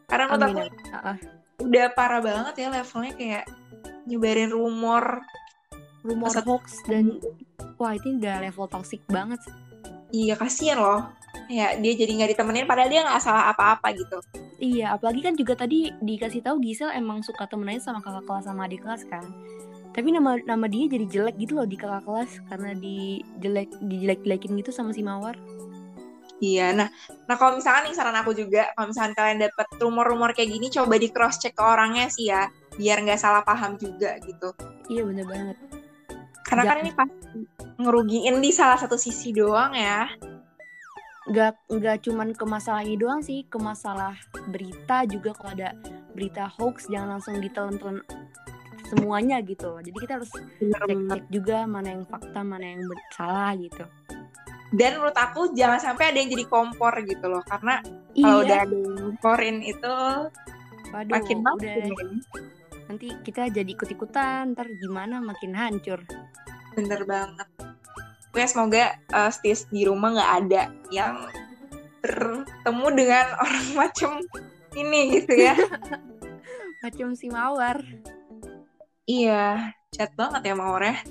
Karena 0.08 0.32
menurut 0.32 0.72
aku 0.72 1.68
udah 1.68 1.86
parah 1.98 2.22
banget 2.24 2.54
ya 2.64 2.68
levelnya 2.72 3.14
kayak 3.20 3.46
nyebarin 4.08 4.54
rumor. 4.54 5.20
Rumor 6.08 6.32
hoax 6.48 6.88
dan 6.88 7.20
wah 7.76 7.92
itu 7.92 8.16
udah 8.16 8.40
level 8.40 8.70
toxic 8.72 9.04
banget. 9.12 9.44
Iya 10.16 10.40
kasihan 10.40 10.80
loh 10.80 11.17
ya 11.48 11.76
dia 11.80 11.94
jadi 11.96 12.12
nggak 12.12 12.30
ditemenin 12.36 12.68
padahal 12.68 12.92
dia 12.92 13.02
nggak 13.08 13.24
salah 13.24 13.52
apa-apa 13.52 13.96
gitu 13.96 14.18
iya 14.60 14.96
apalagi 14.96 15.24
kan 15.24 15.34
juga 15.36 15.56
tadi 15.56 15.92
dikasih 16.04 16.44
tahu 16.44 16.60
Gisel 16.60 16.92
emang 16.92 17.24
suka 17.24 17.48
temenannya 17.48 17.82
sama 17.84 18.00
kakak 18.04 18.28
kelas 18.28 18.46
sama 18.48 18.68
adik 18.68 18.84
kelas 18.84 19.04
kan 19.08 19.24
tapi 19.96 20.14
nama 20.14 20.38
nama 20.46 20.66
dia 20.70 20.86
jadi 20.86 21.06
jelek 21.10 21.36
gitu 21.42 21.58
loh 21.58 21.66
di 21.66 21.80
kakak 21.80 22.06
kelas 22.06 22.32
karena 22.52 22.72
di 22.78 23.24
jelek 23.42 23.72
dijelek 23.82 24.20
jelekin 24.22 24.54
gitu 24.60 24.70
sama 24.70 24.94
si 24.94 25.02
mawar 25.02 25.34
Iya, 26.38 26.70
nah, 26.70 26.86
nah 27.26 27.34
kalau 27.34 27.58
misalkan 27.58 27.90
nih 27.90 27.98
saran 27.98 28.14
aku 28.14 28.30
juga, 28.38 28.70
kalau 28.78 28.94
misalkan 28.94 29.18
kalian 29.18 29.50
dapet 29.50 29.68
rumor-rumor 29.82 30.38
kayak 30.38 30.54
gini, 30.54 30.70
coba 30.70 31.02
di 31.02 31.10
cross 31.10 31.42
check 31.42 31.58
ke 31.58 31.64
orangnya 31.66 32.14
sih 32.14 32.30
ya, 32.30 32.46
biar 32.78 33.02
nggak 33.02 33.18
salah 33.18 33.42
paham 33.42 33.74
juga 33.82 34.22
gitu. 34.22 34.54
Iya 34.86 35.02
bener 35.10 35.26
banget. 35.26 35.58
Karena 36.46 36.64
kan 36.70 36.78
ini 36.86 36.92
pasti 36.94 37.42
ngerugiin 37.82 38.38
di 38.38 38.52
salah 38.54 38.78
satu 38.78 39.02
sisi 39.02 39.34
doang 39.34 39.74
ya. 39.74 40.14
Gak, 41.28 41.60
gak 41.68 42.08
cuman 42.08 42.32
ke 42.32 42.46
masalah 42.48 42.82
ini 42.88 42.96
doang 42.96 43.20
sih, 43.20 43.44
ke 43.48 43.60
masalah 43.60 44.16
berita 44.48 45.04
juga 45.04 45.36
kalau 45.36 45.52
ada 45.60 45.76
berita 46.16 46.48
hoax 46.48 46.88
jangan 46.88 47.20
langsung 47.20 47.44
ditelan-telan 47.44 48.00
semuanya 48.88 49.44
gitu. 49.44 49.76
Jadi 49.84 49.98
kita 50.00 50.24
harus 50.24 50.32
cek-cek 50.32 51.28
juga 51.28 51.68
mana 51.68 52.00
yang 52.00 52.08
fakta, 52.08 52.40
mana 52.48 52.64
yang 52.64 52.88
salah 53.12 53.52
gitu. 53.60 53.84
Dan 54.72 55.00
menurut 55.00 55.16
aku 55.16 55.52
jangan 55.56 55.80
sampai 55.80 56.12
ada 56.12 56.18
yang 56.20 56.32
jadi 56.32 56.46
kompor 56.48 56.92
gitu 57.04 57.28
loh, 57.28 57.44
karena 57.48 57.80
iya. 58.16 58.24
kalau 58.24 58.40
udah 58.44 58.58
ada 58.64 58.76
yang 58.76 58.96
komporin 59.00 59.58
itu 59.64 59.96
Waduh, 60.92 61.12
makin 61.20 61.38
udah, 61.44 61.76
nanti 62.88 63.12
kita 63.28 63.52
jadi 63.52 63.68
ikut-ikutan 63.68 64.56
ntar 64.56 64.68
gimana 64.80 65.20
makin 65.20 65.52
hancur 65.52 66.00
bener 66.74 67.04
banget 67.04 67.48
Oke, 68.38 68.46
semoga 68.46 68.94
uh, 69.18 69.34
stis 69.34 69.66
di 69.74 69.82
rumah 69.82 70.14
nggak 70.14 70.32
ada 70.46 70.70
yang 70.94 71.26
bertemu 72.06 72.88
dengan 72.94 73.26
orang 73.42 73.68
macam 73.74 74.22
ini 74.78 75.18
gitu 75.18 75.42
ya. 75.42 75.58
Macam 76.86 77.18
si 77.18 77.34
mawar. 77.34 77.82
Iya 79.10 79.74
chat 79.90 80.14
banget 80.14 80.46
ya 80.46 80.54
mawar 80.54 80.86
ya. 80.86 81.02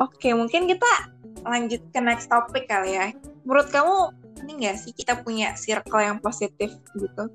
Oke 0.00 0.32
mungkin 0.32 0.72
kita 0.72 0.88
lanjut 1.44 1.84
ke 1.92 2.00
next 2.00 2.32
topic 2.32 2.64
kali 2.64 2.96
ya. 2.96 3.12
Menurut 3.44 3.68
kamu 3.68 4.08
ini 4.48 4.64
nggak 4.64 4.76
sih 4.80 4.96
kita 4.96 5.20
punya 5.20 5.52
circle 5.52 6.00
yang 6.00 6.16
positif 6.16 6.80
gitu? 6.96 7.28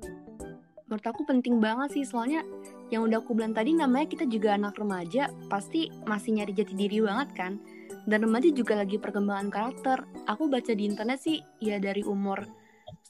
Menurut 0.90 1.06
aku 1.06 1.22
penting 1.22 1.62
banget 1.62 1.94
sih 1.94 2.02
soalnya 2.02 2.42
yang 2.90 3.06
udah 3.06 3.22
aku 3.22 3.30
bilang 3.38 3.54
tadi 3.54 3.78
namanya 3.78 4.10
kita 4.10 4.26
juga 4.26 4.58
anak 4.58 4.74
remaja 4.74 5.30
pasti 5.46 5.86
masih 6.02 6.42
nyari 6.42 6.50
jati 6.50 6.74
diri 6.74 6.98
banget 6.98 7.30
kan 7.38 7.62
dan 8.04 8.24
remaja 8.24 8.52
juga 8.52 8.76
lagi 8.76 9.00
perkembangan 9.00 9.48
karakter. 9.48 9.98
Aku 10.28 10.48
baca 10.48 10.72
di 10.72 10.84
internet 10.84 11.20
sih 11.20 11.40
ya 11.60 11.80
dari 11.80 12.04
umur 12.04 12.44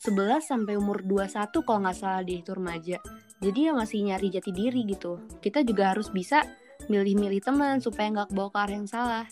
11 0.01 0.43
sampai 0.43 0.79
umur 0.79 1.03
21 1.03 1.51
kalau 1.67 1.81
nggak 1.87 1.99
salah 1.99 2.23
deh 2.23 2.39
itu 2.41 2.53
remaja. 2.55 2.99
Jadi 3.43 3.59
ya 3.69 3.73
masih 3.75 4.07
nyari 4.07 4.31
jati 4.31 4.51
diri 4.55 4.87
gitu. 4.87 5.19
Kita 5.43 5.67
juga 5.67 5.93
harus 5.93 6.09
bisa 6.11 6.47
milih-milih 6.87 7.43
teman 7.43 7.83
supaya 7.83 8.11
nggak 8.11 8.31
bawa 8.33 8.49
ke 8.51 8.59
arah 8.59 8.75
yang 8.75 8.89
salah. 8.89 9.27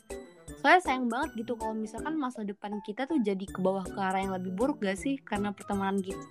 Soalnya 0.63 0.83
sayang 0.85 1.07
banget 1.11 1.31
gitu 1.43 1.59
kalau 1.59 1.75
misalkan 1.75 2.15
masa 2.19 2.47
depan 2.47 2.79
kita 2.87 3.07
tuh 3.07 3.19
jadi 3.19 3.47
ke 3.47 3.59
bawah 3.59 3.83
ke 3.83 3.99
arah 3.99 4.23
yang 4.23 4.35
lebih 4.37 4.55
buruk 4.55 4.79
gak 4.79 4.95
sih? 4.95 5.19
Karena 5.19 5.51
pertemanan 5.51 5.99
gitu 5.99 6.23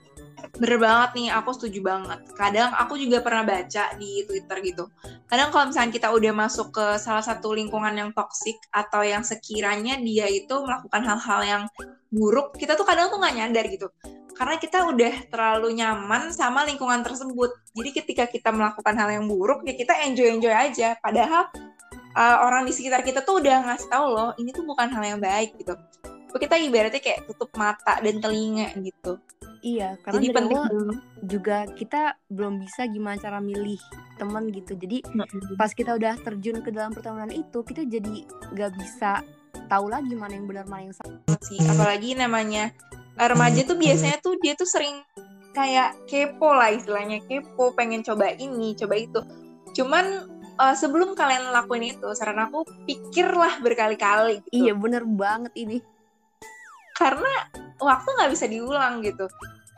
Bener 0.58 0.78
banget 0.78 1.10
nih, 1.18 1.28
aku 1.34 1.50
setuju 1.58 1.80
banget. 1.82 2.20
Kadang 2.38 2.74
aku 2.78 2.98
juga 2.98 3.22
pernah 3.26 3.44
baca 3.46 3.84
di 3.98 4.26
Twitter 4.26 4.58
gitu. 4.62 4.90
Kadang 5.26 5.50
kalau 5.50 5.70
misalnya 5.70 5.92
kita 5.94 6.08
udah 6.14 6.34
masuk 6.36 6.74
ke 6.76 6.86
salah 7.02 7.24
satu 7.24 7.54
lingkungan 7.56 7.94
yang 7.94 8.10
toksik 8.12 8.58
atau 8.70 9.02
yang 9.02 9.26
sekiranya 9.26 9.98
dia 10.02 10.30
itu 10.30 10.54
melakukan 10.62 11.02
hal-hal 11.02 11.42
yang 11.42 11.64
buruk, 12.12 12.60
kita 12.60 12.76
tuh 12.76 12.84
kadang 12.84 13.08
tuh 13.08 13.18
nggak 13.18 13.36
nyadar 13.40 13.66
gitu. 13.72 13.88
Karena 14.36 14.56
kita 14.58 14.90
udah 14.90 15.14
terlalu 15.30 15.70
nyaman 15.78 16.34
sama 16.34 16.66
lingkungan 16.66 17.06
tersebut. 17.06 17.52
Jadi 17.78 17.90
ketika 17.94 18.26
kita 18.26 18.50
melakukan 18.50 18.98
hal 18.98 19.10
yang 19.14 19.26
buruk, 19.30 19.62
ya 19.64 19.78
kita 19.78 19.94
enjoy-enjoy 20.10 20.50
aja. 20.50 20.98
Padahal 20.98 21.48
uh, 22.18 22.38
orang 22.44 22.66
di 22.66 22.74
sekitar 22.74 23.06
kita 23.06 23.22
tuh 23.22 23.40
udah 23.44 23.70
ngasih 23.70 23.88
tahu 23.92 24.08
loh, 24.12 24.30
ini 24.42 24.50
tuh 24.50 24.66
bukan 24.66 24.90
hal 24.92 25.04
yang 25.04 25.20
baik 25.22 25.56
gitu. 25.62 25.78
Kita 26.32 26.56
ibaratnya 26.58 27.02
kayak 27.04 27.28
tutup 27.28 27.52
mata 27.56 28.00
dan 28.00 28.20
telinga 28.20 28.76
gitu. 28.80 29.20
Iya, 29.62 29.94
karena 30.02 30.18
Jadi 30.18 30.28
dari 30.28 30.38
penting 30.42 30.58
awal 30.58 30.90
juga 31.22 31.58
kita 31.78 32.02
belum 32.34 32.66
bisa 32.66 32.90
gimana 32.90 33.22
cara 33.22 33.38
milih 33.38 33.78
temen 34.18 34.50
gitu. 34.50 34.74
Jadi 34.74 35.06
mm-hmm. 35.06 35.54
pas 35.54 35.70
kita 35.70 35.94
udah 36.02 36.18
terjun 36.18 36.66
ke 36.66 36.74
dalam 36.74 36.90
pertemanan 36.90 37.30
itu, 37.30 37.62
kita 37.62 37.86
jadi 37.86 38.26
gak 38.58 38.74
bisa 38.74 39.22
tahu 39.70 39.86
lagi 39.94 40.18
mana 40.18 40.34
yang 40.34 40.50
benar 40.50 40.66
mana 40.66 40.90
yang 40.90 40.96
salah. 40.98 41.22
Sih, 41.46 41.62
apalagi 41.62 42.18
namanya 42.18 42.74
remaja 43.22 43.62
tuh 43.62 43.78
biasanya 43.78 44.18
tuh 44.18 44.34
dia 44.42 44.58
tuh 44.58 44.66
sering 44.66 44.98
kayak 45.54 45.94
kepo 46.10 46.50
lah 46.50 46.74
istilahnya 46.74 47.22
kepo, 47.30 47.78
pengen 47.78 48.02
coba 48.02 48.34
ini, 48.34 48.74
coba 48.74 48.98
itu. 48.98 49.22
Cuman 49.78 50.26
uh, 50.58 50.74
sebelum 50.74 51.14
kalian 51.14 51.54
lakuin 51.54 51.94
itu, 51.94 52.10
saran 52.18 52.42
aku 52.42 52.66
pikirlah 52.90 53.62
berkali-kali. 53.62 54.42
Gitu. 54.50 54.68
Iya, 54.68 54.74
bener 54.74 55.06
banget 55.06 55.54
ini 55.54 55.86
karena 57.02 57.34
waktu 57.82 58.10
nggak 58.14 58.32
bisa 58.32 58.46
diulang 58.46 59.02
gitu. 59.02 59.26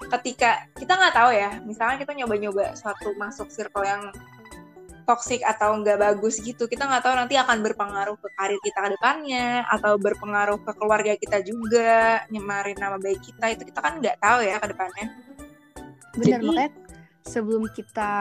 Ketika 0.03 0.68
kita 0.75 1.00
nggak 1.00 1.15
tahu 1.15 1.32
ya 1.32 1.63
misalnya 1.63 1.96
kita 2.03 2.12
nyoba-nyoba 2.12 2.75
suatu 2.75 3.15
masuk 3.15 3.48
circle 3.48 3.88
yang 3.88 4.12
toxic 5.03 5.44
atau 5.44 5.75
nggak 5.84 6.00
bagus 6.00 6.39
gitu 6.39 6.63
kita 6.65 6.88
nggak 6.88 7.03
tahu 7.03 7.15
nanti 7.15 7.36
akan 7.36 7.60
berpengaruh 7.60 8.15
ke 8.15 8.27
karir 8.39 8.60
kita 8.63 8.80
ke 8.88 8.89
depannya 8.96 9.68
atau 9.68 10.00
berpengaruh 10.00 10.60
ke 10.63 10.72
keluarga 10.80 11.13
kita 11.20 11.44
juga 11.44 12.24
nyemarin 12.32 12.75
nama 12.80 12.96
baik 12.96 13.20
kita 13.20 13.51
itu 13.51 13.68
kita 13.68 13.80
kan 13.84 14.00
nggak 14.00 14.18
tahu 14.20 14.39
ya 14.44 14.56
ke 14.60 14.68
depannya. 14.72 15.08
Benar 16.13 16.39
Jadi, 16.39 16.46
makanya 16.48 16.72
sebelum 17.24 17.63
kita 17.72 18.12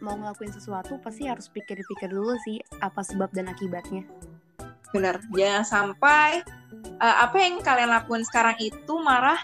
mau 0.00 0.16
ngelakuin 0.16 0.52
sesuatu 0.52 0.96
pasti 1.00 1.28
harus 1.28 1.46
pikir-pikir 1.52 2.08
dulu 2.08 2.36
sih 2.44 2.60
apa 2.80 3.00
sebab 3.04 3.32
dan 3.32 3.52
akibatnya. 3.52 4.04
Benar 4.92 5.20
jangan 5.32 5.64
sampai 5.64 6.44
uh, 7.00 7.16
apa 7.28 7.36
yang 7.40 7.60
kalian 7.60 7.90
lakukan 7.92 8.22
sekarang 8.26 8.56
itu 8.60 8.94
marah 9.00 9.40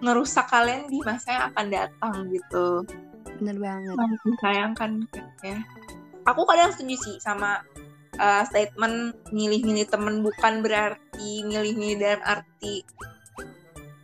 ngerusak 0.00 0.48
kalian 0.48 0.88
di 0.88 0.98
masa 1.04 1.28
yang 1.36 1.44
akan 1.52 1.66
datang 1.68 2.14
gitu. 2.32 2.68
Bener 3.40 3.56
banget. 3.60 3.96
Sayangkan 4.40 4.90
ya. 5.44 5.60
Aku 6.28 6.44
kadang 6.44 6.72
setuju 6.72 6.96
sih 7.00 7.16
sama 7.20 7.64
uh, 8.20 8.42
statement 8.48 9.16
milih-milih 9.32 9.88
temen 9.88 10.24
bukan 10.24 10.64
berarti 10.64 11.44
milih-milih 11.44 11.96
dalam 12.00 12.20
arti 12.24 12.84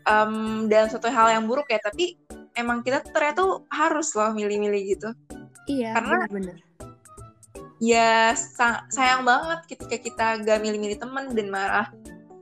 um, 0.08 0.66
dalam 0.68 0.88
suatu 0.88 1.12
hal 1.12 1.32
yang 1.32 1.44
buruk 1.44 1.68
ya 1.68 1.80
tapi 1.80 2.16
emang 2.56 2.80
kita 2.80 3.04
ternyata 3.04 3.44
tuh 3.44 3.52
harus 3.68 4.12
loh 4.16 4.32
milih-milih 4.32 4.82
gitu. 4.96 5.08
Iya 5.66 5.98
karena 5.98 6.16
bener, 6.30 6.30
-bener. 6.30 6.56
ya 7.82 8.32
sayang 8.88 9.26
banget 9.26 9.60
ketika 9.68 9.96
kita 9.98 10.26
gak 10.46 10.62
milih-milih 10.62 10.96
temen 10.96 11.34
dan 11.36 11.48
marah 11.52 11.88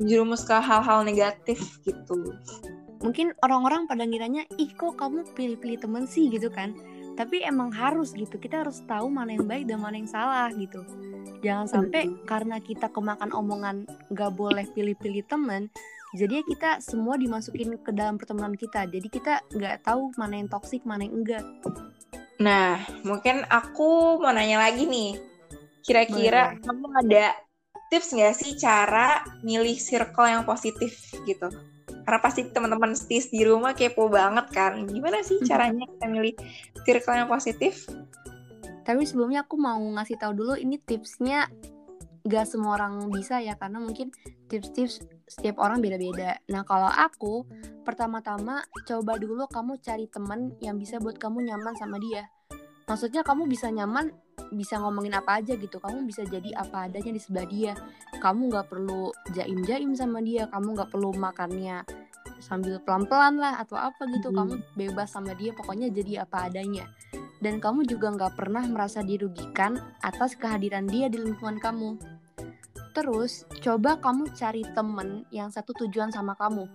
menjerumus 0.00 0.42
ke 0.46 0.56
hal-hal 0.56 1.06
negatif 1.06 1.78
gitu. 1.86 2.34
Mungkin 3.04 3.36
orang-orang 3.44 3.84
pada 3.84 4.08
ngiranya, 4.08 4.48
ih 4.56 4.72
kok 4.72 4.96
kamu 4.96 5.28
pilih-pilih 5.36 5.78
temen 5.82 6.08
sih 6.08 6.32
gitu 6.32 6.48
kan. 6.48 6.72
Tapi 7.14 7.44
emang 7.46 7.70
harus 7.70 8.10
gitu, 8.16 8.40
kita 8.40 8.66
harus 8.66 8.82
tahu 8.90 9.06
mana 9.06 9.36
yang 9.36 9.46
baik 9.46 9.70
dan 9.70 9.78
mana 9.78 10.00
yang 10.00 10.10
salah 10.10 10.50
gitu. 10.56 10.82
Jangan 11.44 11.68
sampai 11.68 12.08
hmm. 12.08 12.24
karena 12.26 12.56
kita 12.58 12.90
kemakan 12.90 13.30
omongan 13.30 13.86
gak 14.10 14.32
boleh 14.34 14.66
pilih-pilih 14.72 15.22
temen, 15.28 15.70
jadi 16.14 16.46
kita 16.46 16.78
semua 16.78 17.18
dimasukin 17.18 17.74
ke 17.82 17.90
dalam 17.90 18.14
pertemanan 18.14 18.54
kita. 18.54 18.86
Jadi 18.86 19.10
kita 19.10 19.42
nggak 19.50 19.82
tahu 19.82 20.14
mana 20.14 20.38
yang 20.38 20.46
toksik, 20.46 20.86
mana 20.86 21.02
yang 21.02 21.18
enggak. 21.18 21.42
Nah, 22.38 22.78
mungkin 23.02 23.42
aku 23.50 24.22
mau 24.22 24.30
nanya 24.30 24.62
lagi 24.62 24.86
nih. 24.86 25.18
Kira-kira 25.82 26.54
kamu 26.62 26.86
ada 27.02 27.34
tips 27.94 28.10
nggak 28.10 28.34
sih 28.34 28.58
cara 28.58 29.22
milih 29.46 29.78
circle 29.78 30.26
yang 30.26 30.42
positif 30.42 31.14
gitu? 31.22 31.46
Karena 32.02 32.18
pasti 32.18 32.42
teman-teman 32.50 32.98
stis 32.98 33.30
di 33.30 33.46
rumah 33.46 33.70
kepo 33.70 34.10
banget 34.10 34.50
kan. 34.50 34.82
Gimana 34.90 35.22
sih 35.22 35.38
mm-hmm. 35.38 35.46
caranya 35.46 35.86
kita 35.86 36.06
milih 36.10 36.34
circle 36.82 37.14
yang 37.14 37.30
positif? 37.30 37.86
Tapi 38.82 39.06
sebelumnya 39.06 39.46
aku 39.46 39.54
mau 39.54 39.78
ngasih 39.78 40.18
tahu 40.18 40.34
dulu 40.34 40.54
ini 40.58 40.82
tipsnya 40.82 41.46
gak 42.26 42.50
semua 42.50 42.82
orang 42.82 43.14
bisa 43.14 43.38
ya 43.38 43.54
karena 43.54 43.78
mungkin 43.78 44.10
tips-tips 44.50 45.06
setiap 45.30 45.62
orang 45.62 45.78
beda-beda. 45.78 46.42
Nah 46.50 46.66
kalau 46.66 46.90
aku 46.90 47.46
pertama-tama 47.86 48.66
coba 48.90 49.22
dulu 49.22 49.46
kamu 49.46 49.78
cari 49.78 50.10
temen 50.10 50.50
yang 50.58 50.82
bisa 50.82 50.98
buat 50.98 51.14
kamu 51.14 51.46
nyaman 51.46 51.78
sama 51.78 52.02
dia. 52.02 52.26
Maksudnya 52.84 53.24
kamu 53.24 53.48
bisa 53.48 53.72
nyaman, 53.72 54.12
bisa 54.52 54.76
ngomongin 54.76 55.16
apa 55.16 55.40
aja 55.40 55.56
gitu. 55.56 55.80
Kamu 55.80 56.04
bisa 56.04 56.22
jadi 56.28 56.52
apa 56.52 56.88
adanya 56.88 57.16
di 57.16 57.20
sebelah 57.20 57.46
dia. 57.48 57.72
Kamu 58.20 58.52
nggak 58.52 58.66
perlu 58.68 59.08
jaim-jaim 59.32 59.96
sama 59.96 60.20
dia. 60.20 60.44
Kamu 60.52 60.76
nggak 60.76 60.90
perlu 60.92 61.16
makannya 61.16 61.80
sambil 62.44 62.76
pelan-pelan 62.84 63.40
lah 63.40 63.56
atau 63.60 63.80
apa 63.80 64.04
gitu. 64.12 64.28
Hmm. 64.32 64.36
Kamu 64.44 64.54
bebas 64.76 65.16
sama 65.16 65.32
dia. 65.32 65.56
Pokoknya 65.56 65.88
jadi 65.88 66.28
apa 66.28 66.52
adanya. 66.52 66.84
Dan 67.40 67.60
kamu 67.60 67.88
juga 67.88 68.12
nggak 68.12 68.36
pernah 68.36 68.64
merasa 68.68 69.00
dirugikan 69.00 69.76
atas 70.00 70.36
kehadiran 70.36 70.84
dia 70.84 71.08
di 71.08 71.20
lingkungan 71.20 71.60
kamu. 71.60 71.96
Terus, 72.94 73.42
coba 73.58 73.98
kamu 73.98 74.30
cari 74.38 74.62
temen 74.70 75.26
yang 75.34 75.50
satu 75.50 75.74
tujuan 75.82 76.14
sama 76.14 76.38
kamu. 76.38 76.70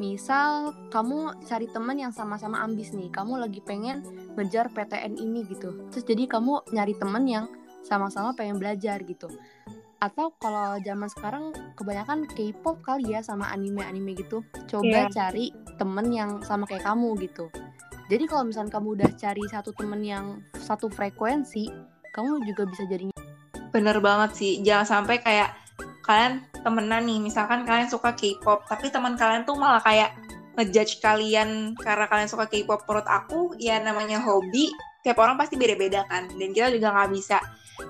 Misal, 0.00 0.72
kamu 0.88 1.44
cari 1.44 1.68
temen 1.68 2.00
yang 2.00 2.08
sama-sama 2.08 2.64
ambis 2.64 2.96
nih. 2.96 3.12
Kamu 3.12 3.36
lagi 3.36 3.60
pengen 3.60 4.00
ngejar 4.32 4.72
PTN 4.72 5.20
ini 5.20 5.44
gitu. 5.44 5.92
Terus 5.92 6.08
jadi 6.08 6.24
kamu 6.24 6.72
nyari 6.72 6.96
temen 6.96 7.28
yang 7.28 7.52
sama-sama 7.84 8.32
pengen 8.32 8.56
belajar 8.56 8.96
gitu. 9.04 9.28
Atau 10.00 10.32
kalau 10.40 10.80
zaman 10.80 11.12
sekarang 11.12 11.52
kebanyakan 11.76 12.24
K-pop 12.32 12.80
kali 12.80 13.12
ya 13.12 13.20
sama 13.20 13.52
anime-anime 13.52 14.16
gitu. 14.16 14.40
Coba 14.72 15.04
yeah. 15.04 15.12
cari 15.12 15.52
temen 15.76 16.08
yang 16.08 16.40
sama 16.48 16.64
kayak 16.64 16.88
kamu 16.88 17.20
gitu. 17.20 17.52
Jadi 18.08 18.24
kalau 18.24 18.48
misalnya 18.48 18.72
kamu 18.72 18.88
udah 18.96 19.10
cari 19.20 19.44
satu 19.52 19.76
temen 19.76 20.00
yang 20.00 20.40
satu 20.56 20.88
frekuensi, 20.88 21.68
kamu 22.16 22.40
juga 22.48 22.64
bisa 22.64 22.88
jadinya 22.88 23.20
bener 23.70 24.02
banget 24.02 24.30
sih 24.34 24.52
jangan 24.66 24.86
sampai 24.86 25.22
kayak 25.22 25.54
kalian 26.10 26.42
temenan 26.66 27.06
nih. 27.06 27.22
Misalkan 27.22 27.62
kalian 27.62 27.86
suka 27.86 28.10
K-pop 28.18 28.66
tapi 28.66 28.90
teman 28.90 29.14
kalian 29.14 29.46
tuh 29.46 29.54
malah 29.54 29.78
kayak 29.78 30.18
ngejudge 30.58 30.98
kalian 30.98 31.78
karena 31.78 32.10
kalian 32.10 32.26
suka 32.26 32.50
K-pop. 32.50 32.82
Menurut 32.90 33.06
aku 33.06 33.54
ya 33.62 33.78
namanya 33.78 34.18
hobi 34.18 34.66
tiap 35.06 35.22
orang 35.22 35.38
pasti 35.38 35.54
beda-beda 35.54 36.02
kan. 36.10 36.26
Dan 36.34 36.50
kita 36.50 36.74
juga 36.74 36.90
nggak 36.90 37.10
bisa 37.14 37.38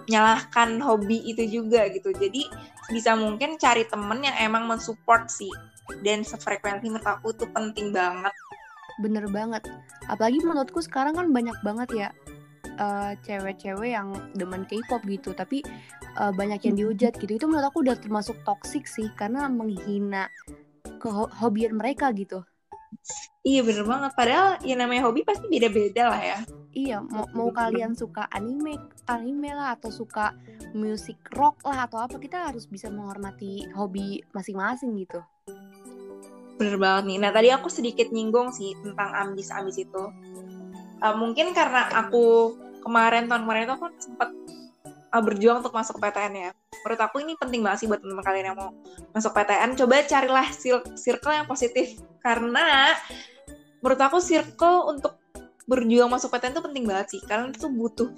menyalahkan 0.05 0.77
hobi 0.85 1.25
itu 1.25 1.49
juga 1.49 1.89
gitu. 1.89 2.13
Jadi 2.13 2.45
bisa 2.93 3.17
mungkin 3.17 3.57
cari 3.57 3.89
temen 3.89 4.21
yang 4.21 4.37
emang 4.37 4.69
mensupport 4.69 5.25
sih. 5.33 5.51
Dan 6.05 6.23
sefrekuensi 6.23 6.87
menurut 6.93 7.09
aku 7.09 7.33
tuh 7.33 7.49
penting 7.51 7.91
banget. 7.91 8.37
Bener 9.01 9.25
banget. 9.33 9.65
Apalagi 10.07 10.45
menurutku 10.45 10.85
sekarang 10.85 11.17
kan 11.17 11.33
banyak 11.33 11.57
banget 11.65 11.89
ya 11.97 12.09
uh, 12.79 13.13
cewek-cewek 13.25 13.97
yang 13.97 14.15
demen 14.37 14.69
K-pop 14.69 15.03
gitu 15.09 15.35
tapi 15.35 15.65
uh, 16.21 16.31
banyak 16.31 16.63
yang 16.71 16.77
dihujat 16.77 17.19
gitu 17.19 17.33
itu 17.41 17.47
menurut 17.49 17.71
aku 17.73 17.83
udah 17.83 17.97
termasuk 17.99 18.39
toxic 18.47 18.87
sih 18.87 19.09
karena 19.17 19.51
menghina 19.51 20.31
ke 21.01 21.09
hobian 21.11 21.75
mereka 21.75 22.13
gitu 22.13 22.45
Iya 23.41 23.65
bener 23.65 23.85
banget. 23.89 24.13
Padahal 24.13 24.49
ya 24.61 24.75
namanya 24.77 25.09
hobi 25.09 25.25
pasti 25.25 25.49
beda-beda 25.49 26.13
lah 26.13 26.21
ya. 26.21 26.39
Iya, 26.71 26.97
mau, 27.03 27.27
mau 27.35 27.49
kalian 27.51 27.97
suka 27.97 28.29
anime, 28.31 28.79
anime 29.09 29.51
lah 29.57 29.75
atau 29.75 29.91
suka 29.91 30.37
musik 30.77 31.19
rock 31.35 31.59
lah 31.67 31.89
atau 31.89 31.99
apa, 31.99 32.21
kita 32.21 32.53
harus 32.53 32.69
bisa 32.69 32.93
menghormati 32.93 33.67
hobi 33.75 34.23
masing-masing 34.31 34.95
gitu. 35.03 35.19
Bener 36.61 36.77
banget 36.77 37.03
nih. 37.09 37.19
Nah 37.19 37.31
tadi 37.33 37.49
aku 37.51 37.73
sedikit 37.73 38.13
nyinggung 38.13 38.53
sih 38.53 38.77
tentang 38.85 39.11
ambis-ambis 39.17 39.81
itu. 39.81 40.05
Uh, 41.01 41.17
mungkin 41.17 41.57
karena 41.57 41.89
aku 41.97 42.57
kemarin 42.85 43.29
tahun 43.29 43.45
kemarin 43.49 43.65
itu 43.69 43.77
kan 43.77 43.93
sempat 43.97 44.29
uh, 45.13 45.23
berjuang 45.23 45.65
untuk 45.65 45.75
masuk 45.75 45.97
PTN 45.97 46.35
ya. 46.37 46.51
Menurut 46.81 47.01
aku 47.01 47.17
ini 47.21 47.33
penting 47.37 47.61
banget 47.61 47.85
sih 47.85 47.87
buat 47.89 48.01
teman-teman 48.01 48.25
kalian 48.25 48.47
yang 48.53 48.59
mau 48.59 48.71
masuk 49.13 49.33
PTN. 49.37 49.77
Coba 49.77 50.05
carilah 50.05 50.47
circle 50.97 51.35
yang 51.35 51.47
positif 51.49 52.01
karena 52.25 52.97
menurut 53.81 54.01
aku 54.01 54.19
circle 54.21 54.93
untuk 54.93 55.21
berjuang 55.69 56.11
masuk 56.11 56.33
PTN 56.33 56.53
itu 56.57 56.63
penting 56.65 56.85
banget 56.89 57.07
sih. 57.17 57.21
Kalian 57.25 57.53
itu 57.53 57.69
butuh 57.69 58.11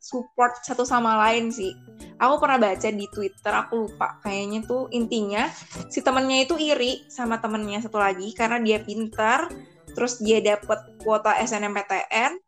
support 0.00 0.56
satu 0.64 0.88
sama 0.88 1.20
lain 1.28 1.52
sih. 1.52 1.76
Aku 2.16 2.40
pernah 2.40 2.56
baca 2.56 2.88
di 2.88 3.06
Twitter, 3.12 3.52
aku 3.52 3.88
lupa 3.88 4.16
kayaknya 4.24 4.64
tuh 4.64 4.88
intinya 4.92 5.48
si 5.92 6.00
temennya 6.00 6.48
itu 6.48 6.56
iri 6.56 7.04
sama 7.08 7.36
temennya 7.36 7.84
satu 7.84 8.00
lagi 8.00 8.32
karena 8.32 8.60
dia 8.60 8.80
pintar 8.80 9.52
terus 9.94 10.20
dia 10.22 10.38
dapet 10.40 10.78
kuota 11.02 11.34
SNMPTN 11.40 12.38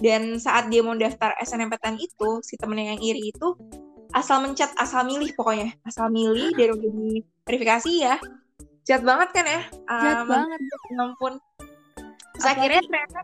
dan 0.00 0.40
saat 0.40 0.72
dia 0.72 0.80
mau 0.80 0.96
daftar 0.96 1.36
SNMPTN 1.38 2.00
itu 2.00 2.40
si 2.40 2.56
temennya 2.56 2.96
yang 2.96 3.02
iri 3.02 3.30
itu 3.30 3.54
asal 4.12 4.40
mencet 4.44 4.72
asal 4.76 5.04
milih 5.04 5.32
pokoknya. 5.36 5.72
Asal 5.84 6.08
milih 6.08 6.52
dari 6.56 6.72
udah 6.72 6.92
verifikasi 7.44 7.92
ya. 8.00 8.16
Jahat 8.82 9.02
banget 9.04 9.28
kan 9.30 9.44
ya? 9.46 9.62
Jahat 9.88 10.20
um, 10.24 10.28
banget. 10.28 10.58
ya 10.60 10.96
ampun. 11.00 11.32
Saya 12.40 12.54
kira 12.58 12.82
ternyata 12.82 13.20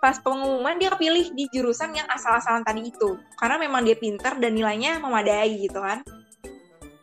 pas 0.00 0.20
pengumuman 0.20 0.76
dia 0.76 0.92
kepilih 0.92 1.32
di 1.32 1.48
jurusan 1.52 1.96
yang 1.96 2.08
asal-asalan 2.08 2.64
tadi 2.64 2.88
itu. 2.88 3.20
Karena 3.36 3.56
memang 3.60 3.84
dia 3.84 3.96
pintar 3.96 4.40
dan 4.40 4.56
nilainya 4.56 5.00
memadai 5.00 5.50
gitu 5.60 5.80
kan. 5.80 6.00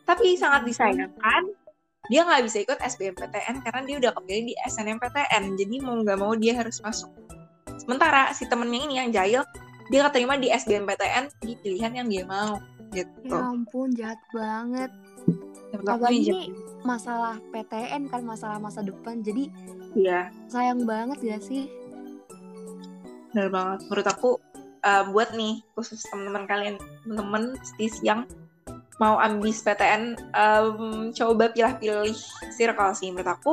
Tapi 0.02 0.34
sangat 0.34 0.66
disayangkan 0.66 1.42
dia 2.10 2.26
nggak 2.26 2.42
bisa 2.46 2.58
ikut 2.66 2.78
SBMPTN 2.82 3.62
karena 3.62 3.80
dia 3.86 3.96
udah 4.02 4.12
kepilih 4.18 4.44
di 4.50 4.54
SNMPTN 4.66 5.54
jadi 5.54 5.74
mau 5.82 6.02
nggak 6.02 6.18
mau 6.18 6.32
dia 6.34 6.58
harus 6.58 6.82
masuk 6.82 7.10
sementara 7.78 8.34
si 8.34 8.46
temennya 8.50 8.80
ini 8.82 8.94
yang 8.98 9.10
jahil 9.14 9.42
dia 9.92 10.00
keterima 10.08 10.34
di 10.40 10.50
SBMPTN 10.50 11.30
di 11.42 11.52
pilihan 11.62 11.92
yang 11.94 12.08
dia 12.10 12.24
mau 12.26 12.58
gitu 12.92 13.10
Ya 13.24 13.40
ampun, 13.40 13.88
jahat 13.96 14.20
banget. 14.36 14.92
Apalagi 15.72 16.28
ini 16.28 16.52
masalah 16.84 17.40
PTN 17.50 18.12
kan 18.12 18.20
masalah 18.20 18.60
masa 18.60 18.84
depan. 18.84 19.24
Jadi 19.24 19.48
Iya, 19.96 20.28
sayang 20.48 20.84
banget 20.88 21.20
gak 21.20 21.42
sih? 21.44 21.68
benar 23.32 23.48
banget. 23.48 23.78
Menurut 23.88 24.08
aku 24.12 24.30
uh, 24.84 25.04
buat 25.08 25.32
nih 25.32 25.64
khusus 25.72 26.04
teman-teman 26.12 26.44
kalian, 26.44 26.76
teman-teman 27.04 27.56
stis 27.64 27.96
yang 28.04 28.28
mau 29.00 29.16
ambis 29.16 29.64
PTN, 29.64 30.16
um, 30.36 31.08
coba 31.14 31.52
pilih-pilih 31.52 32.16
circle 32.52 32.92
sih. 32.92 33.08
Menurut 33.12 33.30
aku 33.32 33.52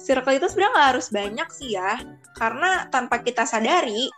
circle 0.00 0.36
itu 0.36 0.46
sebenarnya 0.50 0.72
nggak 0.74 0.88
harus 0.96 1.06
banyak 1.12 1.48
sih 1.54 1.70
ya, 1.78 2.00
karena 2.38 2.90
tanpa 2.90 3.22
kita 3.22 3.46
sadari 3.46 4.10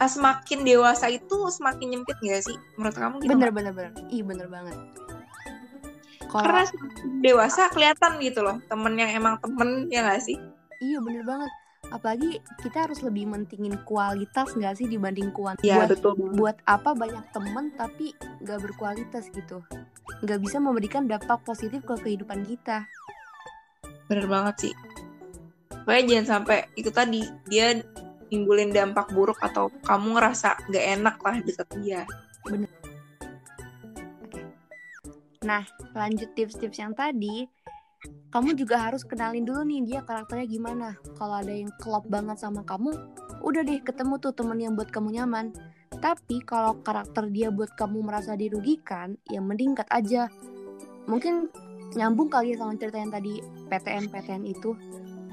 uh, 0.00 0.10
semakin 0.10 0.64
dewasa 0.66 1.08
itu 1.08 1.48
semakin 1.48 1.96
nyempit 1.96 2.18
gak 2.20 2.44
sih? 2.44 2.56
Menurut 2.76 2.96
kamu 2.96 3.14
gitu? 3.24 3.30
Bener 3.32 3.48
nggak? 3.50 3.56
bener 3.56 3.72
bener. 3.72 3.92
Ih 4.12 4.22
bener 4.22 4.46
banget. 4.50 4.76
Kalau 6.26 6.42
Karena 6.42 6.62
dewasa 7.22 7.70
kelihatan 7.70 8.18
gitu 8.18 8.42
loh, 8.42 8.58
temen 8.66 8.98
yang 8.98 9.10
emang 9.14 9.38
temen 9.40 9.86
ya 9.88 10.04
gak 10.04 10.20
sih? 10.26 10.36
iya 10.82 11.00
bener 11.00 11.24
banget. 11.24 11.50
Apalagi 11.94 12.42
kita 12.62 12.90
harus 12.90 13.00
lebih 13.02 13.30
mentingin 13.30 13.78
kualitas 13.86 14.52
nggak 14.56 14.74
sih 14.78 14.86
dibanding 14.90 15.30
kuantitas. 15.30 15.66
Iya 15.66 15.86
buat, 15.86 15.90
betul 15.94 16.12
buat 16.34 16.56
apa 16.66 16.90
banyak 16.92 17.24
temen 17.30 17.70
tapi 17.78 18.12
nggak 18.42 18.58
berkualitas 18.62 19.30
gitu. 19.30 19.62
Nggak 20.22 20.38
bisa 20.42 20.56
memberikan 20.58 21.06
dampak 21.06 21.46
positif 21.46 21.82
ke 21.86 21.94
kehidupan 21.94 22.42
kita. 22.46 22.86
Bener 24.10 24.26
banget 24.26 24.70
sih. 24.70 24.74
Pokoknya 25.86 26.02
jangan 26.18 26.26
sampai 26.26 26.66
itu 26.74 26.90
tadi 26.90 27.22
dia 27.46 27.78
nimbulin 28.30 28.74
dampak 28.74 29.14
buruk 29.14 29.38
atau 29.38 29.70
kamu 29.86 30.18
ngerasa 30.18 30.58
gak 30.66 30.86
enak 30.98 31.16
lah 31.22 31.36
deket 31.46 31.68
dia. 31.78 32.02
Nah, 35.46 35.62
lanjut 35.94 36.34
tips-tips 36.34 36.82
yang 36.82 36.90
tadi, 36.90 37.46
kamu 38.36 38.52
juga 38.52 38.76
harus 38.76 39.00
kenalin 39.00 39.48
dulu 39.48 39.64
nih 39.64 39.80
dia 39.88 40.00
karakternya 40.04 40.44
gimana. 40.44 40.92
Kalau 41.16 41.40
ada 41.40 41.48
yang 41.48 41.72
klop 41.80 42.04
banget 42.04 42.36
sama 42.36 42.60
kamu, 42.68 42.92
udah 43.40 43.64
deh 43.64 43.80
ketemu 43.80 44.20
tuh 44.20 44.36
temen 44.36 44.60
yang 44.60 44.76
buat 44.76 44.92
kamu 44.92 45.16
nyaman. 45.16 45.56
Tapi 46.04 46.44
kalau 46.44 46.76
karakter 46.84 47.32
dia 47.32 47.48
buat 47.48 47.72
kamu 47.80 48.04
merasa 48.04 48.36
dirugikan, 48.36 49.16
ya 49.32 49.40
mending 49.40 49.72
cut 49.72 49.88
aja. 49.88 50.28
Mungkin 51.08 51.48
nyambung 51.96 52.28
kali 52.28 52.52
ya 52.52 52.60
sama 52.60 52.76
cerita 52.76 53.00
yang 53.00 53.08
tadi 53.08 53.40
PTN-PTN 53.72 54.44
itu. 54.44 54.76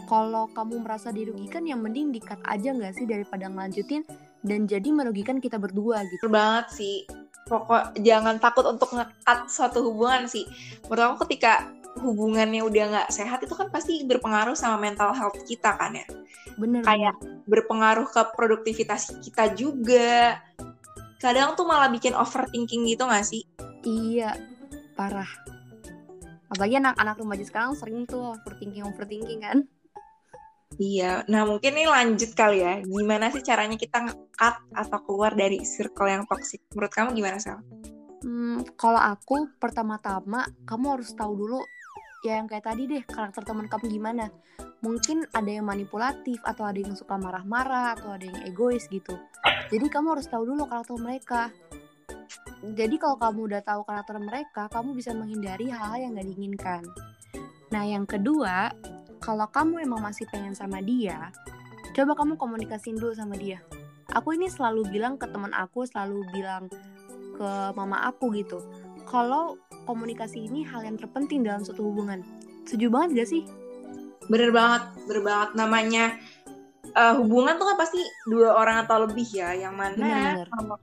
Kalau 0.07 0.47
kamu 0.55 0.87
merasa 0.87 1.11
dirugikan, 1.11 1.67
ya 1.67 1.75
mending 1.75 2.15
di-cut 2.15 2.39
aja 2.47 2.71
nggak 2.71 2.95
sih 2.95 3.03
daripada 3.03 3.51
ngelanjutin 3.51 4.07
dan 4.47 4.63
jadi 4.63 4.95
merugikan 4.95 5.43
kita 5.43 5.59
berdua 5.59 6.07
gitu. 6.07 6.31
Bener 6.31 6.39
banget 6.39 6.67
sih. 6.71 7.03
Pokok 7.51 7.99
jangan 7.99 8.39
takut 8.39 8.63
untuk 8.63 8.95
nge-cut 8.95 9.51
suatu 9.51 9.91
hubungan 9.91 10.23
sih. 10.23 10.47
Menurut 10.87 11.19
aku 11.19 11.27
ketika 11.27 11.82
hubungannya 11.99 12.65
udah 12.65 12.83
nggak 12.89 13.09
sehat 13.13 13.45
itu 13.45 13.53
kan 13.53 13.69
pasti 13.69 14.01
berpengaruh 14.03 14.57
sama 14.57 14.81
mental 14.81 15.13
health 15.13 15.37
kita 15.45 15.77
kan 15.77 15.93
ya. 15.93 16.07
Bener 16.57 16.81
Kayak 16.81 17.15
berpengaruh 17.45 18.09
ke 18.09 18.21
produktivitas 18.33 19.13
kita 19.21 19.53
juga. 19.53 20.41
Kadang 21.21 21.55
tuh 21.55 21.63
malah 21.63 21.87
bikin 21.87 22.11
overthinking 22.11 22.83
gitu 22.83 23.07
gak 23.07 23.23
sih? 23.23 23.47
Iya, 23.87 24.35
parah. 24.99 25.29
Apalagi 26.51 26.83
anak-anak 26.83 27.15
remaja 27.15 27.45
sekarang 27.47 27.71
sering 27.79 28.03
tuh 28.03 28.35
overthinking 28.35 28.83
overthinking 28.83 29.39
kan. 29.39 29.57
Iya, 30.81 31.21
nah 31.29 31.45
mungkin 31.45 31.77
nih 31.77 31.87
lanjut 31.87 32.33
kali 32.33 32.65
ya. 32.65 32.81
Gimana 32.81 33.29
sih 33.29 33.45
caranya 33.45 33.77
kita 33.77 34.09
nge-cut 34.09 34.55
atau 34.73 34.99
keluar 35.05 35.31
dari 35.37 35.61
circle 35.61 36.09
yang 36.09 36.23
toxic? 36.25 36.65
Menurut 36.73 36.91
kamu 36.91 37.09
gimana, 37.13 37.37
Sel? 37.37 37.61
Hmm, 38.23 38.63
kalau 38.79 38.99
aku 38.99 39.51
pertama-tama 39.59 40.47
kamu 40.65 40.85
harus 40.97 41.11
tahu 41.13 41.33
dulu 41.35 41.59
ya 42.23 42.39
yang 42.39 42.47
kayak 42.47 42.65
tadi 42.65 42.87
deh 42.87 43.03
karakter 43.03 43.43
teman 43.43 43.67
kamu 43.67 43.91
gimana. 43.91 44.31
Mungkin 44.83 45.27
ada 45.31 45.47
yang 45.47 45.67
manipulatif 45.67 46.39
atau 46.43 46.67
ada 46.67 46.79
yang 46.79 46.95
suka 46.95 47.15
marah-marah 47.19 47.99
atau 47.99 48.15
ada 48.15 48.23
yang 48.23 48.39
egois 48.47 48.87
gitu. 48.87 49.15
Jadi 49.71 49.85
kamu 49.91 50.15
harus 50.17 50.27
tahu 50.27 50.43
dulu 50.47 50.67
karakter 50.67 50.95
mereka. 50.99 51.51
Jadi 52.63 52.95
kalau 52.95 53.19
kamu 53.19 53.39
udah 53.51 53.61
tahu 53.63 53.83
karakter 53.83 54.15
mereka, 54.23 54.71
kamu 54.71 54.95
bisa 54.95 55.11
menghindari 55.11 55.67
hal-hal 55.67 55.99
yang 55.99 56.11
gak 56.15 56.27
diinginkan. 56.31 56.83
Nah 57.75 57.83
yang 57.83 58.07
kedua, 58.07 58.71
kalau 59.19 59.47
kamu 59.51 59.83
emang 59.83 59.99
masih 59.99 60.23
pengen 60.31 60.55
sama 60.55 60.79
dia, 60.79 61.31
coba 61.91 62.15
kamu 62.15 62.39
komunikasiin 62.39 62.95
dulu 62.95 63.11
sama 63.11 63.35
dia. 63.35 63.59
Aku 64.15 64.35
ini 64.35 64.47
selalu 64.47 64.87
bilang 64.91 65.19
ke 65.19 65.27
teman 65.27 65.51
aku, 65.51 65.83
selalu 65.87 66.23
bilang 66.31 66.71
ke 67.35 67.49
mama 67.75 68.03
aku 68.07 68.31
gitu. 68.35 68.63
Kalau 69.07 69.59
komunikasi 69.83 70.47
ini 70.47 70.63
hal 70.67 70.83
yang 70.83 70.95
terpenting 70.99 71.43
dalam 71.43 71.63
suatu 71.63 71.83
hubungan. 71.85 72.23
Setuju 72.67 72.87
banget 72.91 73.09
gak 73.23 73.29
sih? 73.29 73.43
Bener 74.31 74.49
banget, 74.55 74.83
bener 75.07 75.21
banget. 75.23 75.49
Namanya 75.55 76.03
eh, 76.95 77.13
hubungan 77.19 77.59
tuh 77.59 77.67
kan 77.73 77.77
pasti 77.79 78.01
dua 78.27 78.55
orang 78.55 78.87
atau 78.87 79.03
lebih 79.03 79.27
ya. 79.31 79.51
Yang 79.55 79.75
mana 79.75 80.09
kalau 80.47 80.77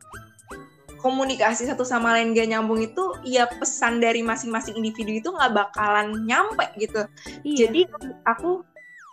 komunikasi 1.00 1.64
satu 1.64 1.82
sama 1.82 2.12
lain 2.12 2.36
gak 2.36 2.52
nyambung 2.52 2.84
itu, 2.84 3.04
ya 3.24 3.48
pesan 3.48 4.04
dari 4.04 4.20
masing-masing 4.20 4.76
individu 4.76 5.16
itu 5.16 5.28
nggak 5.32 5.52
bakalan 5.56 6.12
nyampe 6.28 6.68
gitu. 6.76 7.08
Iya. 7.40 7.68
Jadi 7.68 7.88
aku 8.28 8.60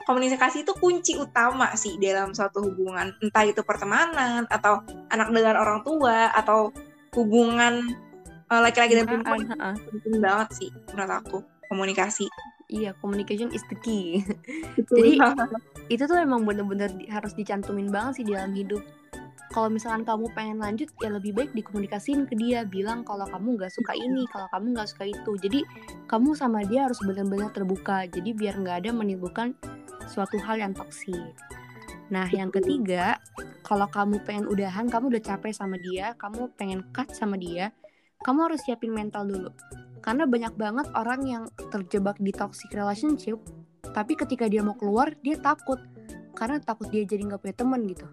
komunikasi 0.04 0.64
itu 0.64 0.72
kunci 0.80 1.20
utama 1.20 1.72
sih 1.76 2.00
dalam 2.00 2.32
suatu 2.32 2.64
hubungan, 2.64 3.12
entah 3.20 3.44
itu 3.44 3.60
pertemanan 3.64 4.48
atau 4.48 4.80
anak 5.12 5.32
dengan 5.36 5.60
orang 5.60 5.84
tua 5.84 6.32
atau 6.32 6.72
hubungan 7.16 8.07
laki-laki 8.52 8.94
dan 8.96 9.06
perempuan 9.06 9.44
penting 9.92 10.24
banget 10.24 10.50
sih 10.56 10.70
menurut 10.96 11.14
aku 11.20 11.38
komunikasi. 11.68 12.26
Iya, 12.68 12.92
communication 13.00 13.48
is 13.56 13.64
the 13.72 13.80
key. 13.80 14.24
Betul. 14.80 15.16
Jadi- 15.16 15.20
itu 15.88 16.04
tuh 16.04 16.20
emang 16.20 16.44
bener-bener 16.44 16.92
di- 16.92 17.08
harus 17.08 17.32
dicantumin 17.32 17.88
banget 17.88 18.20
sih 18.20 18.26
di 18.28 18.36
dalam 18.36 18.52
hidup. 18.52 18.84
Kalau 19.56 19.72
misalkan 19.72 20.04
kamu 20.04 20.28
pengen 20.36 20.60
lanjut, 20.60 20.92
ya 21.00 21.08
lebih 21.08 21.32
baik 21.32 21.56
dikomunikasiin 21.56 22.28
ke 22.28 22.36
dia, 22.36 22.68
bilang 22.68 23.08
kalau 23.08 23.24
kamu 23.32 23.56
nggak 23.56 23.72
suka 23.72 23.96
ini, 23.96 24.28
kalau 24.28 24.52
kamu 24.52 24.76
nggak 24.76 24.90
suka 24.92 25.08
itu. 25.08 25.32
Jadi 25.40 25.60
kamu 26.12 26.36
sama 26.36 26.68
dia 26.68 26.92
harus 26.92 27.00
benar-benar 27.00 27.56
terbuka. 27.56 28.04
Jadi 28.12 28.36
biar 28.36 28.60
nggak 28.60 28.84
ada 28.84 28.92
menimbulkan 28.92 29.56
suatu 30.12 30.36
hal 30.44 30.60
yang 30.60 30.76
toksik. 30.76 31.16
Nah, 32.12 32.28
yang 32.32 32.52
ketiga, 32.52 33.20
kalau 33.64 33.88
kamu 33.88 34.20
pengen 34.28 34.48
udahan, 34.52 34.92
kamu 34.92 35.16
udah 35.16 35.24
capek 35.24 35.56
sama 35.56 35.80
dia, 35.80 36.16
kamu 36.20 36.52
pengen 36.60 36.84
cut 36.92 37.08
sama 37.16 37.40
dia, 37.40 37.72
kamu 38.22 38.40
harus 38.50 38.62
siapin 38.66 38.94
mental 38.94 39.28
dulu. 39.30 39.52
Karena 40.02 40.24
banyak 40.24 40.54
banget 40.56 40.88
orang 40.96 41.22
yang 41.28 41.44
terjebak 41.70 42.16
di 42.18 42.32
toxic 42.32 42.72
relationship, 42.72 43.38
tapi 43.92 44.16
ketika 44.16 44.48
dia 44.48 44.64
mau 44.64 44.78
keluar, 44.78 45.14
dia 45.20 45.36
takut. 45.38 45.82
Karena 46.38 46.62
takut 46.62 46.88
dia 46.94 47.04
jadi 47.04 47.26
nggak 47.28 47.42
punya 47.44 47.56
teman 47.58 47.82
gitu. 47.90 48.08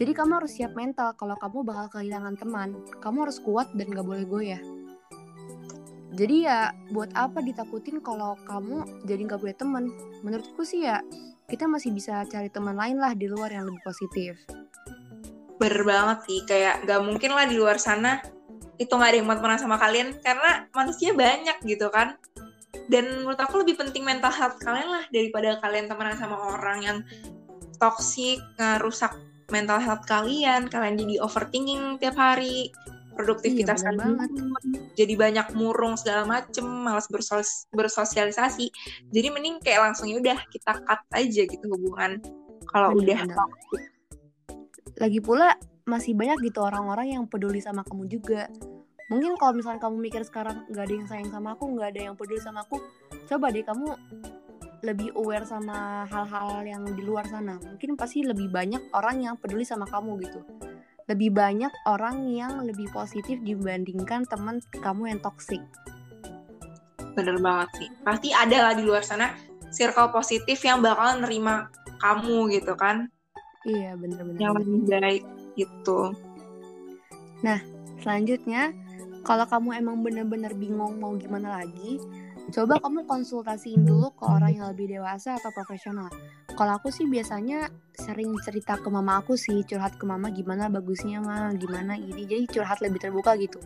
Jadi 0.00 0.12
kamu 0.16 0.42
harus 0.42 0.56
siap 0.56 0.72
mental 0.72 1.14
kalau 1.14 1.36
kamu 1.36 1.68
bakal 1.68 2.00
kehilangan 2.00 2.34
teman. 2.40 2.74
Kamu 2.98 3.28
harus 3.28 3.38
kuat 3.44 3.70
dan 3.76 3.92
nggak 3.92 4.06
boleh 4.08 4.24
goyah. 4.24 4.62
Jadi 6.12 6.44
ya 6.44 6.76
buat 6.92 7.12
apa 7.16 7.40
ditakutin 7.40 8.04
kalau 8.04 8.36
kamu 8.44 9.04
jadi 9.08 9.20
nggak 9.28 9.40
punya 9.40 9.56
teman? 9.56 9.84
Menurutku 10.20 10.64
sih 10.64 10.84
ya 10.84 11.00
kita 11.48 11.68
masih 11.68 11.92
bisa 11.92 12.24
cari 12.28 12.48
teman 12.48 12.76
lain 12.76 12.96
lah 12.96 13.12
di 13.12 13.28
luar 13.28 13.52
yang 13.52 13.68
lebih 13.68 13.84
positif. 13.84 14.36
Bener 15.60 15.84
banget 15.84 16.18
sih, 16.26 16.40
kayak 16.48 16.88
gak 16.88 17.00
mungkin 17.06 17.38
lah 17.38 17.46
di 17.46 17.54
luar 17.54 17.78
sana 17.78 18.18
itu 18.82 18.92
nggak 18.92 19.10
ada 19.14 19.18
yang 19.22 19.28
temenan 19.30 19.60
sama 19.62 19.76
kalian 19.78 20.18
karena 20.20 20.66
manusia 20.74 21.14
banyak 21.14 21.56
gitu 21.62 21.86
kan. 21.88 22.18
Dan 22.90 23.22
menurut 23.22 23.38
aku 23.38 23.62
lebih 23.62 23.78
penting 23.78 24.02
mental 24.02 24.34
health 24.34 24.58
kalian 24.58 24.88
lah 24.90 25.04
daripada 25.14 25.60
kalian 25.62 25.86
temenan 25.86 26.18
sama 26.18 26.36
orang 26.58 26.78
yang 26.82 26.98
toxic, 27.78 28.42
ngerusak 28.58 29.14
mental 29.54 29.78
health 29.78 30.02
kalian, 30.08 30.66
kalian 30.66 30.96
jadi 30.98 31.14
overthinking 31.22 32.00
tiap 32.00 32.16
hari, 32.16 32.72
produktivitas 33.14 33.84
Iya, 33.84 33.92
banget. 33.92 34.28
jadi 34.96 35.14
banyak 35.20 35.46
murung 35.52 36.00
segala 36.00 36.24
macem, 36.24 36.64
malas 36.64 37.06
bersos- 37.12 37.68
bersosialisasi. 37.76 38.72
Jadi 39.12 39.28
mending 39.28 39.60
kayak 39.60 39.92
langsung 39.92 40.08
ya 40.08 40.16
udah 40.18 40.38
kita 40.48 40.72
cut 40.80 41.02
aja 41.12 41.42
gitu 41.44 41.64
hubungan 41.68 42.18
kalau 42.72 42.96
udah 42.96 43.20
lagi 44.96 45.20
pula 45.20 45.52
masih 45.82 46.14
banyak 46.14 46.38
gitu 46.46 46.62
orang-orang 46.62 47.18
yang 47.18 47.24
peduli 47.26 47.58
sama 47.58 47.82
kamu 47.82 48.06
juga. 48.06 48.46
Mungkin 49.10 49.36
kalau 49.36 49.52
misalnya 49.58 49.80
kamu 49.82 49.96
mikir 49.98 50.22
sekarang 50.24 50.64
nggak 50.70 50.84
ada 50.88 50.94
yang 50.94 51.08
sayang 51.10 51.30
sama 51.34 51.58
aku 51.58 51.64
nggak 51.74 51.88
ada 51.92 52.00
yang 52.10 52.14
peduli 52.16 52.40
sama 52.40 52.64
aku 52.64 52.80
coba 53.28 53.52
deh 53.52 53.60
kamu 53.60 53.92
lebih 54.82 55.14
aware 55.14 55.46
sama 55.46 56.08
hal-hal 56.10 56.66
yang 56.66 56.82
di 56.86 57.02
luar 57.02 57.26
sana. 57.26 57.58
Mungkin 57.58 57.94
pasti 57.94 58.26
lebih 58.26 58.50
banyak 58.50 58.90
orang 58.94 59.22
yang 59.22 59.34
peduli 59.38 59.62
sama 59.62 59.86
kamu 59.86 60.18
gitu. 60.26 60.42
Lebih 61.06 61.34
banyak 61.34 61.70
orang 61.86 62.30
yang 62.30 62.62
lebih 62.62 62.90
positif 62.90 63.38
dibandingkan 63.42 64.26
teman 64.26 64.58
kamu 64.82 65.14
yang 65.14 65.20
toxic. 65.22 65.62
Bener 67.14 67.38
banget 67.38 67.68
sih. 67.78 67.88
Pasti 68.02 68.28
ada 68.34 68.70
lah 68.70 68.74
di 68.74 68.82
luar 68.82 69.06
sana 69.06 69.34
circle 69.70 70.10
positif 70.10 70.58
yang 70.62 70.82
bakal 70.82 71.20
nerima 71.22 71.70
kamu 72.02 72.50
gitu 72.54 72.74
kan. 72.74 73.06
Iya 73.62 73.94
bener-bener. 73.94 74.38
Yang 74.42 74.52
lebih 74.62 74.78
baik 74.88 75.22
gitu. 75.58 76.14
Nah, 77.42 77.58
selanjutnya 78.00 78.70
kalau 79.22 79.46
kamu 79.46 79.78
emang 79.78 80.02
bener-bener 80.02 80.50
bingung 80.54 80.98
mau 80.98 81.14
gimana 81.14 81.62
lagi, 81.62 82.02
coba 82.50 82.82
kamu 82.82 83.06
konsultasiin 83.06 83.86
dulu 83.86 84.10
ke 84.18 84.24
orang 84.26 84.52
yang 84.58 84.66
lebih 84.74 84.98
dewasa 84.98 85.38
atau 85.38 85.54
profesional. 85.54 86.10
Kalau 86.52 86.76
aku 86.76 86.90
sih 86.90 87.06
biasanya 87.06 87.70
sering 87.94 88.34
cerita 88.42 88.76
ke 88.76 88.88
mama 88.90 89.22
aku 89.22 89.38
sih, 89.38 89.62
curhat 89.62 89.94
ke 89.96 90.04
mama 90.04 90.28
gimana 90.34 90.66
bagusnya 90.66 91.22
mah, 91.22 91.54
gimana 91.54 91.94
ini. 91.94 92.26
Jadi 92.26 92.44
curhat 92.50 92.82
lebih 92.82 92.98
terbuka 92.98 93.38
gitu. 93.38 93.62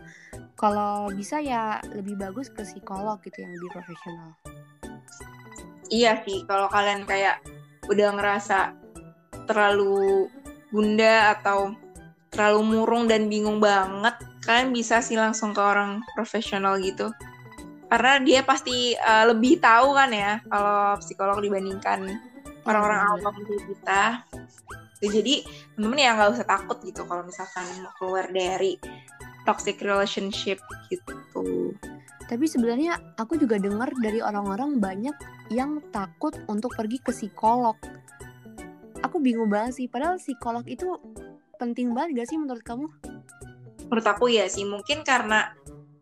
Kalau 0.57 1.09
bisa 1.13 1.41
ya 1.41 1.81
lebih 1.93 2.17
bagus 2.21 2.53
ke 2.53 2.65
psikolog 2.65 3.21
gitu 3.25 3.43
yang 3.45 3.53
lebih 3.57 3.71
profesional. 3.73 4.31
Iya 5.87 6.21
sih, 6.27 6.43
kalau 6.45 6.67
kalian 6.67 7.07
kayak 7.07 7.41
udah 7.87 8.09
ngerasa 8.19 8.75
terlalu 9.47 10.27
bunda 10.77 11.33
atau 11.33 11.73
terlalu 12.29 12.77
murung 12.77 13.09
dan 13.09 13.33
bingung 13.33 13.65
banget, 13.65 14.13
kalian 14.45 14.77
bisa 14.77 15.01
sih 15.01 15.17
langsung 15.17 15.57
ke 15.57 15.63
orang 15.65 16.05
profesional 16.13 16.77
gitu. 16.77 17.09
Karena 17.89 18.21
dia 18.21 18.45
pasti 18.45 18.93
uh, 18.93 19.33
lebih 19.33 19.57
tahu 19.57 19.97
kan 19.97 20.13
ya 20.13 20.45
kalau 20.45 21.01
psikolog 21.01 21.41
dibandingkan 21.41 22.21
orang-orang 22.69 23.01
iya, 23.01 23.09
awam 23.17 23.35
-orang 23.41 23.63
kita. 23.73 24.03
Jadi 25.01 25.35
temen-temen 25.77 26.05
ya 26.05 26.11
nggak 26.19 26.31
usah 26.37 26.47
takut 26.49 26.77
gitu 26.85 27.09
kalau 27.09 27.25
misalkan 27.25 27.65
mau 27.81 27.93
keluar 27.97 28.29
dari 28.29 28.77
toxic 29.49 29.81
relationship 29.81 30.61
gitu. 30.93 31.73
Tapi 32.27 32.45
sebenarnya 32.51 32.99
aku 33.15 33.39
juga 33.39 33.57
dengar 33.57 33.95
dari 34.03 34.19
orang-orang 34.19 34.83
banyak 34.83 35.15
yang 35.55 35.79
takut 35.95 36.35
untuk 36.51 36.75
pergi 36.75 36.99
ke 36.99 37.15
psikolog 37.15 37.79
aku 39.03 39.17
bingung 39.21 39.51
banget 39.51 39.83
sih. 39.83 39.87
Padahal 39.91 40.21
psikolog 40.21 40.65
itu 40.69 40.87
penting 41.57 41.93
banget 41.97 42.23
gak 42.23 42.29
sih 42.33 42.39
menurut 42.39 42.65
kamu? 42.65 42.87
Menurut 43.89 44.07
aku 44.07 44.29
ya 44.29 44.47
sih 44.51 44.67
mungkin 44.67 45.03
karena 45.07 45.53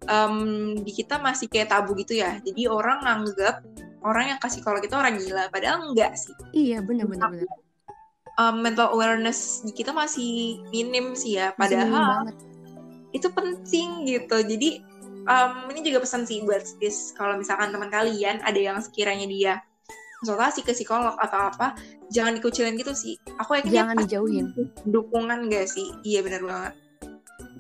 um, 0.09 0.75
di 0.79 0.93
kita 0.93 1.21
masih 1.21 1.49
kayak 1.49 1.73
tabu 1.73 1.95
gitu 1.99 2.19
ya. 2.19 2.39
Jadi 2.43 2.67
orang 2.69 3.03
nganggap 3.05 3.65
orang 4.05 4.35
yang 4.35 4.39
kasih 4.41 4.61
psikolog 4.61 4.83
itu 4.85 4.95
orang 4.95 5.17
gila. 5.17 5.49
Padahal 5.49 5.91
enggak 5.91 6.15
sih. 6.19 6.35
Iya 6.53 6.85
benar 6.85 7.09
benar 7.09 7.29
benar. 7.33 7.49
um, 8.37 8.61
mental 8.61 8.91
awareness 8.93 9.63
di 9.63 9.73
kita 9.73 9.95
masih 9.95 10.61
minim 10.75 11.15
sih 11.15 11.39
ya. 11.41 11.55
Padahal 11.57 12.29
itu 13.15 13.31
penting 13.31 14.05
gitu. 14.11 14.43
Jadi 14.43 14.83
um, 15.29 15.71
ini 15.71 15.81
juga 15.87 16.03
pesan 16.05 16.27
sih 16.27 16.43
buat 16.45 16.65
sis. 16.65 17.15
Kalau 17.15 17.39
misalkan 17.39 17.71
teman 17.71 17.89
kalian 17.89 18.43
ada 18.43 18.59
yang 18.59 18.81
sekiranya 18.83 19.27
dia 19.29 19.55
konsultasi 20.25 20.65
ke 20.65 20.73
psikolog 20.73 21.21
atau 21.21 21.53
apa 21.53 21.77
jangan 22.09 22.41
dikucilin 22.41 22.81
gitu 22.81 22.97
sih. 22.97 23.21
Aku 23.45 23.61
yakin 23.61 23.69
jangan 23.69 23.97
dijauhin. 24.01 24.57
dukungan 24.89 25.53
gak 25.53 25.69
sih? 25.69 25.85
Iya 26.01 26.25
benar 26.25 26.41
banget. 26.49 26.73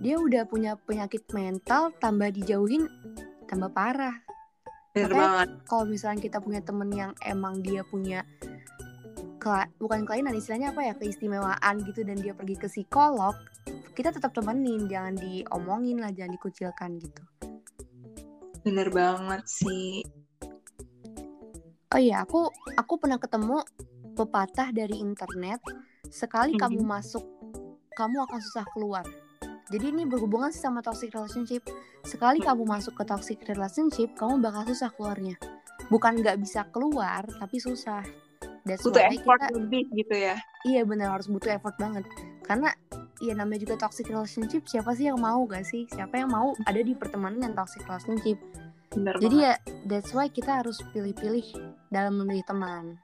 Dia 0.01 0.17
udah 0.17 0.49
punya 0.49 0.73
penyakit 0.81 1.29
mental 1.37 1.93
tambah 2.01 2.33
dijauhin 2.33 2.89
tambah 3.45 3.69
parah. 3.69 4.17
Benar 4.97 5.13
banget. 5.13 5.49
kalau 5.69 5.85
misalnya 5.85 6.25
kita 6.25 6.41
punya 6.41 6.65
temen 6.65 6.89
yang 6.89 7.13
emang 7.21 7.61
dia 7.61 7.85
punya 7.85 8.25
kela 9.37 9.69
bukan 9.77 10.09
kelainan 10.09 10.33
istilahnya 10.33 10.73
apa 10.73 10.89
ya? 10.89 10.97
Keistimewaan 10.97 11.85
gitu 11.85 12.01
dan 12.01 12.17
dia 12.17 12.33
pergi 12.33 12.57
ke 12.57 12.67
psikolog 12.73 13.37
kita 13.93 14.09
tetap 14.09 14.33
temenin 14.33 14.89
jangan 14.89 15.21
diomongin 15.21 16.01
lah 16.01 16.09
jangan 16.17 16.33
dikucilkan 16.33 16.97
gitu. 16.97 17.23
Bener 18.65 18.89
banget 18.89 19.45
sih 19.45 20.01
Oh 21.95 22.01
iya, 22.03 22.27
aku 22.27 22.51
aku 22.75 22.99
pernah 22.99 23.23
ketemu 23.23 23.63
pepatah 24.19 24.75
dari 24.75 24.99
internet. 24.99 25.63
Sekali 26.11 26.55
mm 26.55 26.59
-hmm. 26.59 26.65
kamu 26.67 26.81
masuk, 26.83 27.23
kamu 27.95 28.27
akan 28.27 28.41
susah 28.43 28.67
keluar. 28.75 29.07
Jadi 29.71 29.95
ini 29.95 30.03
berhubungan 30.03 30.51
sama 30.51 30.83
toxic 30.83 31.15
relationship. 31.15 31.63
Sekali 32.03 32.43
mm. 32.43 32.51
kamu 32.51 32.63
masuk 32.67 32.99
ke 32.99 33.07
toxic 33.07 33.39
relationship, 33.47 34.11
kamu 34.19 34.43
bakal 34.43 34.67
susah 34.75 34.91
keluarnya. 34.99 35.39
Bukan 35.87 36.19
nggak 36.19 36.43
bisa 36.43 36.67
keluar, 36.75 37.23
tapi 37.39 37.63
susah. 37.63 38.03
That's 38.67 38.83
butuh 38.83 39.15
effort 39.15 39.39
kita, 39.45 39.55
lebih 39.55 39.87
gitu 39.95 40.15
ya? 40.19 40.35
Iya 40.67 40.83
benar 40.89 41.15
harus 41.15 41.31
butuh 41.31 41.55
effort 41.55 41.79
banget. 41.79 42.03
Karena 42.43 42.75
ya 43.23 43.39
namanya 43.39 43.71
juga 43.71 43.79
toxic 43.79 44.11
relationship. 44.11 44.67
Siapa 44.67 44.99
sih 44.99 45.13
yang 45.13 45.21
mau 45.21 45.47
gak 45.47 45.69
sih? 45.69 45.85
Siapa 45.93 46.17
yang 46.17 46.33
mau 46.33 46.57
ada 46.65 46.81
di 46.81 46.97
pertemanan 46.97 47.45
yang 47.45 47.55
toxic 47.55 47.85
relationship? 47.87 48.41
Bener 48.95 49.15
Jadi 49.19 49.37
banget. 49.37 49.59
ya 49.59 49.75
that's 49.91 50.11
why 50.15 50.31
kita 50.31 50.63
harus 50.63 50.79
pilih-pilih 50.95 51.47
dalam 51.95 52.19
memilih 52.19 52.43
teman. 52.43 52.99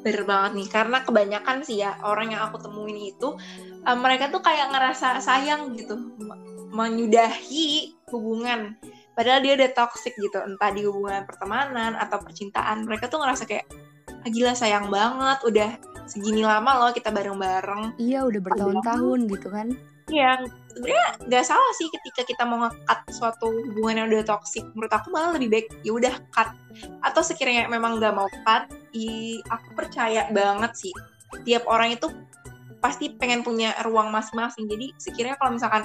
Bener 0.00 0.24
banget 0.24 0.50
nih, 0.56 0.68
karena 0.72 1.04
kebanyakan 1.04 1.60
sih 1.60 1.84
ya 1.84 2.00
orang 2.00 2.32
yang 2.32 2.48
aku 2.48 2.56
temuin 2.56 2.96
itu 2.96 3.36
uh, 3.84 3.98
mereka 4.00 4.32
tuh 4.32 4.40
kayak 4.40 4.72
ngerasa 4.72 5.20
sayang 5.20 5.76
gitu, 5.76 6.00
menyudahi 6.72 8.00
hubungan. 8.08 8.80
Padahal 9.12 9.44
dia 9.44 9.52
udah 9.60 9.70
toxic 9.76 10.16
gitu, 10.16 10.40
entah 10.40 10.72
di 10.72 10.88
hubungan 10.88 11.28
pertemanan 11.28 11.92
atau 12.00 12.16
percintaan. 12.24 12.88
Mereka 12.88 13.12
tuh 13.12 13.20
ngerasa 13.20 13.44
kayak, 13.44 13.68
ah, 14.08 14.28
gila 14.32 14.56
sayang 14.56 14.88
banget, 14.88 15.38
udah 15.44 15.70
segini 16.08 16.40
lama 16.40 16.80
loh 16.80 16.90
kita 16.96 17.12
bareng-bareng. 17.12 18.00
Iya, 18.00 18.24
udah 18.24 18.40
bertahun-tahun 18.40 19.18
gitu 19.28 19.48
kan. 19.52 19.68
Iya, 20.08 20.48
sebenarnya 20.70 21.08
nggak 21.26 21.44
salah 21.44 21.72
sih 21.76 21.88
ketika 21.90 22.22
kita 22.26 22.42
mau 22.46 22.66
ngekat 22.66 22.98
suatu 23.10 23.50
hubungan 23.50 24.04
yang 24.04 24.06
udah 24.10 24.26
toksik. 24.26 24.64
Menurut 24.72 24.92
aku 24.94 25.10
malah 25.10 25.34
lebih 25.34 25.48
baik 25.50 25.66
ya 25.82 25.92
udah 25.94 26.14
cut. 26.30 26.48
Atau 27.02 27.22
sekiranya 27.26 27.66
memang 27.66 27.98
nggak 27.98 28.14
mau 28.14 28.30
cut, 28.46 28.70
i, 28.94 29.38
aku 29.50 29.74
percaya 29.74 30.30
banget 30.30 30.72
sih 30.78 30.94
tiap 31.46 31.66
orang 31.70 31.94
itu 31.94 32.10
pasti 32.80 33.12
pengen 33.14 33.44
punya 33.44 33.76
ruang 33.84 34.08
masing-masing. 34.10 34.66
Jadi 34.66 34.96
sekiranya 34.96 35.36
kalau 35.36 35.54
misalkan 35.54 35.84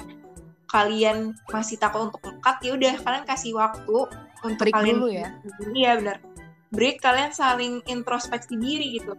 kalian 0.66 1.36
masih 1.52 1.78
takut 1.78 2.10
untuk 2.10 2.20
ngekat, 2.24 2.56
ya 2.64 2.70
udah 2.74 2.94
kalian 3.04 3.24
kasih 3.28 3.52
waktu 3.54 3.96
untuk 4.42 4.64
break 4.66 4.74
kalian 4.74 4.96
dulu 4.98 5.10
ya. 5.12 5.28
Iya 5.76 5.92
benar. 6.02 6.16
Break 6.74 6.98
kalian 6.98 7.30
saling 7.30 7.74
introspeksi 7.86 8.58
diri 8.58 8.98
gitu. 8.98 9.14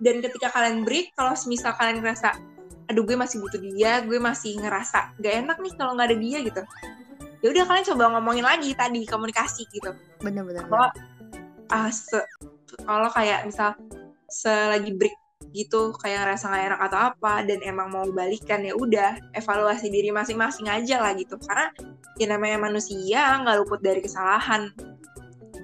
Dan 0.00 0.20
ketika 0.24 0.52
kalian 0.52 0.84
break, 0.84 1.12
kalau 1.16 1.32
misal 1.48 1.72
kalian 1.76 2.04
ngerasa 2.04 2.36
aduh 2.90 3.06
gue 3.06 3.14
masih 3.14 3.38
butuh 3.38 3.62
dia 3.62 4.02
gue 4.02 4.18
masih 4.18 4.58
ngerasa 4.58 5.14
gak 5.22 5.34
enak 5.46 5.56
nih 5.62 5.72
kalau 5.78 5.94
nggak 5.94 6.10
ada 6.10 6.18
dia 6.18 6.38
gitu. 6.42 6.62
Ya 7.40 7.48
udah 7.54 7.64
kalian 7.70 7.86
coba 7.94 8.04
ngomongin 8.18 8.44
lagi 8.44 8.74
tadi 8.74 9.06
komunikasi 9.06 9.70
gitu. 9.70 9.94
Bener-bener 10.18 10.66
kalau 10.66 10.90
ah 11.70 11.88
kalau 12.82 13.08
kayak 13.14 13.46
misal 13.46 13.78
selagi 14.26 14.90
break 14.98 15.14
gitu 15.54 15.94
kayak 16.02 16.26
ngerasa 16.26 16.50
gak 16.50 16.66
enak 16.66 16.80
atau 16.90 16.98
apa 17.14 17.46
dan 17.46 17.58
emang 17.62 17.94
mau 17.94 18.06
balikan 18.10 18.62
ya 18.62 18.74
udah 18.74 19.18
evaluasi 19.38 19.86
diri 19.86 20.10
masing-masing 20.10 20.66
aja 20.66 20.98
lah 20.98 21.14
gitu. 21.14 21.38
Karena 21.38 21.70
ya 22.18 22.26
namanya 22.26 22.58
manusia 22.58 23.38
nggak 23.38 23.56
luput 23.62 23.78
dari 23.78 24.02
kesalahan. 24.02 24.66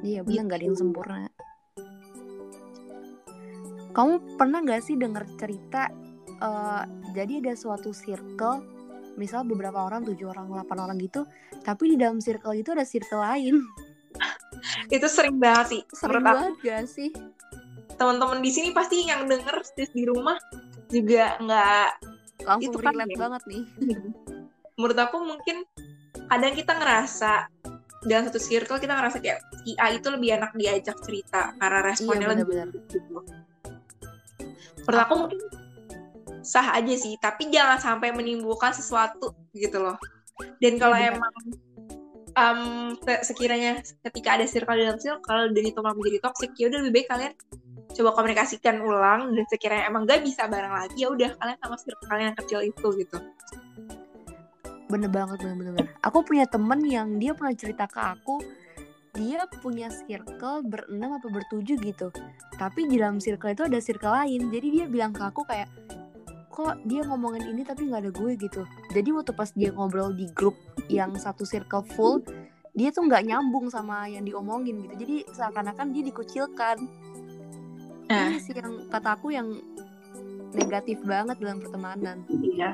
Iya 0.06 0.22
bener 0.22 0.46
nggak 0.46 0.58
ada 0.62 0.66
yang 0.70 0.78
sempurna. 0.78 1.26
Kamu 3.90 4.36
pernah 4.36 4.60
gak 4.60 4.84
sih 4.84 4.94
denger 5.00 5.24
cerita 5.40 5.88
uh, 6.40 6.84
jadi 7.12 7.44
ada 7.44 7.52
suatu 7.56 7.90
circle 7.92 8.62
misal 9.16 9.48
beberapa 9.48 9.80
orang 9.80 10.04
tujuh 10.04 10.28
orang 10.28 10.52
delapan 10.52 10.78
orang 10.88 10.96
gitu 11.00 11.24
tapi 11.64 11.96
di 11.96 11.96
dalam 11.96 12.20
circle 12.20 12.52
itu 12.52 12.72
ada 12.76 12.84
circle 12.84 13.20
lain 13.24 13.64
itu 14.94 15.06
sering 15.08 15.40
banget 15.40 15.66
sih 15.72 15.82
sering 15.92 16.24
banget 16.24 16.52
aku. 16.52 16.66
gak 16.68 16.84
sih 16.88 17.10
teman-teman 17.96 18.44
di 18.44 18.50
sini 18.52 18.76
pasti 18.76 19.08
yang 19.08 19.24
denger 19.24 19.56
di 19.74 20.04
rumah 20.04 20.36
juga 20.92 21.40
nggak 21.40 21.88
langsung 22.44 22.72
itu 22.76 22.78
kan 22.78 22.92
relate 22.92 23.16
ya. 23.16 23.18
banget 23.18 23.42
nih 23.48 23.64
menurut 24.76 24.98
aku 25.00 25.16
mungkin 25.24 25.64
kadang 26.28 26.52
kita 26.52 26.72
ngerasa 26.76 27.48
dalam 28.06 28.22
satu 28.30 28.38
circle 28.38 28.78
kita 28.78 28.94
ngerasa 28.94 29.18
kayak 29.18 29.40
si 29.64 29.74
A 29.82 29.90
itu 29.90 30.06
lebih 30.12 30.38
enak 30.38 30.54
diajak 30.54 30.94
cerita 31.02 31.56
karena 31.58 31.80
responnya 31.82 32.30
iya, 32.30 32.38
lebih 32.38 32.56
gitu. 32.86 33.18
Menurut 34.86 35.00
aku 35.02 35.14
mungkin 35.18 35.38
sah 36.46 36.78
aja 36.78 36.94
sih 36.94 37.18
tapi 37.18 37.50
jangan 37.50 37.82
sampai 37.82 38.14
menimbulkan 38.14 38.70
sesuatu 38.70 39.34
gitu 39.50 39.82
loh. 39.82 39.98
Dan 40.62 40.78
kalau 40.78 40.94
ya, 40.94 41.16
emang 41.16 41.32
um, 42.36 42.60
sekiranya 43.24 43.80
ketika 44.06 44.38
ada 44.38 44.46
circle 44.46 44.76
dalam 44.76 45.00
circle 45.00 45.50
dan 45.50 45.64
itu 45.64 45.78
malah 45.82 45.96
menjadi 45.96 46.18
toxic 46.22 46.52
ya 46.54 46.68
udah 46.70 46.80
lebih 46.84 47.02
baik 47.02 47.08
kalian 47.10 47.32
coba 47.96 48.10
komunikasikan 48.12 48.76
ulang 48.84 49.32
dan 49.32 49.44
sekiranya 49.48 49.88
emang 49.88 50.04
gak 50.04 50.20
bisa 50.20 50.44
bareng 50.44 50.70
lagi 50.76 50.96
ya 51.00 51.08
udah 51.08 51.32
kalian 51.40 51.58
sama 51.64 51.76
circle 51.80 52.06
kalian 52.12 52.26
yang 52.32 52.38
kecil 52.38 52.60
itu 52.62 52.88
gitu. 53.00 53.18
Bener 54.86 55.10
banget 55.10 55.42
bener 55.42 55.56
bener, 55.58 55.86
aku 56.04 56.22
punya 56.22 56.46
temen 56.46 56.78
yang 56.86 57.16
dia 57.18 57.34
pernah 57.34 57.56
cerita 57.56 57.90
ke 57.90 57.98
aku 57.98 58.38
dia 59.16 59.48
punya 59.64 59.88
circle 59.88 60.60
berenam 60.68 61.16
apa 61.16 61.32
bertujuh 61.32 61.80
gitu. 61.80 62.12
Tapi 62.60 62.84
di 62.84 63.00
dalam 63.00 63.16
circle 63.16 63.56
itu 63.56 63.64
ada 63.64 63.80
circle 63.80 64.12
lain. 64.12 64.52
Jadi 64.52 64.68
dia 64.76 64.84
bilang 64.84 65.16
ke 65.16 65.24
aku 65.24 65.40
kayak 65.48 65.72
kok 66.56 66.80
dia 66.88 67.04
ngomongin 67.04 67.52
ini 67.52 67.68
tapi 67.68 67.84
nggak 67.84 68.08
ada 68.08 68.12
gue 68.16 68.32
gitu. 68.40 68.64
Jadi 68.96 69.08
waktu 69.12 69.32
pas 69.36 69.52
dia 69.52 69.68
ngobrol 69.76 70.16
di 70.16 70.24
grup 70.32 70.56
yang 70.88 71.12
satu 71.20 71.44
circle 71.44 71.84
full 71.92 72.24
dia 72.72 72.88
tuh 72.92 73.04
nggak 73.04 73.28
nyambung 73.28 73.68
sama 73.68 74.08
yang 74.08 74.24
diomongin 74.24 74.80
gitu. 74.88 74.94
Jadi 75.04 75.16
seakan-akan 75.36 75.92
dia 75.92 76.02
dikucilkan. 76.08 76.76
Nah. 78.08 78.32
ini 78.32 78.40
sih 78.40 78.56
yang 78.56 78.88
kata 78.88 79.20
aku 79.20 79.36
yang 79.36 79.52
negatif 80.56 80.96
banget 81.04 81.36
dalam 81.36 81.60
pertemanan. 81.60 82.24
Iya. 82.32 82.72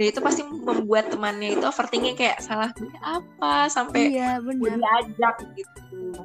Dan 0.00 0.04
itu 0.08 0.20
pasti 0.24 0.40
membuat 0.40 1.12
temannya 1.12 1.60
itu 1.60 1.64
overthinking 1.68 2.16
kayak 2.16 2.40
salah 2.40 2.72
gue 2.72 2.88
apa? 3.04 3.68
Sampai 3.68 4.16
iya, 4.16 4.40
bener. 4.40 4.80
diajak 4.80 5.36
gitu. 5.52 6.16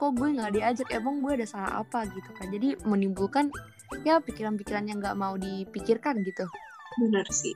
Kok 0.00 0.10
gue 0.16 0.28
nggak 0.40 0.52
diajak? 0.56 0.88
Emang 0.96 1.20
gue 1.20 1.36
ada 1.36 1.44
salah 1.44 1.84
apa 1.84 2.08
gitu 2.08 2.30
kan? 2.32 2.48
Jadi 2.48 2.80
menimbulkan 2.88 3.52
ya 4.04 4.20
pikiran-pikiran 4.20 4.84
yang 4.88 4.98
nggak 5.00 5.18
mau 5.18 5.34
dipikirkan 5.36 6.20
gitu. 6.24 6.44
Bener 7.00 7.26
sih. 7.30 7.54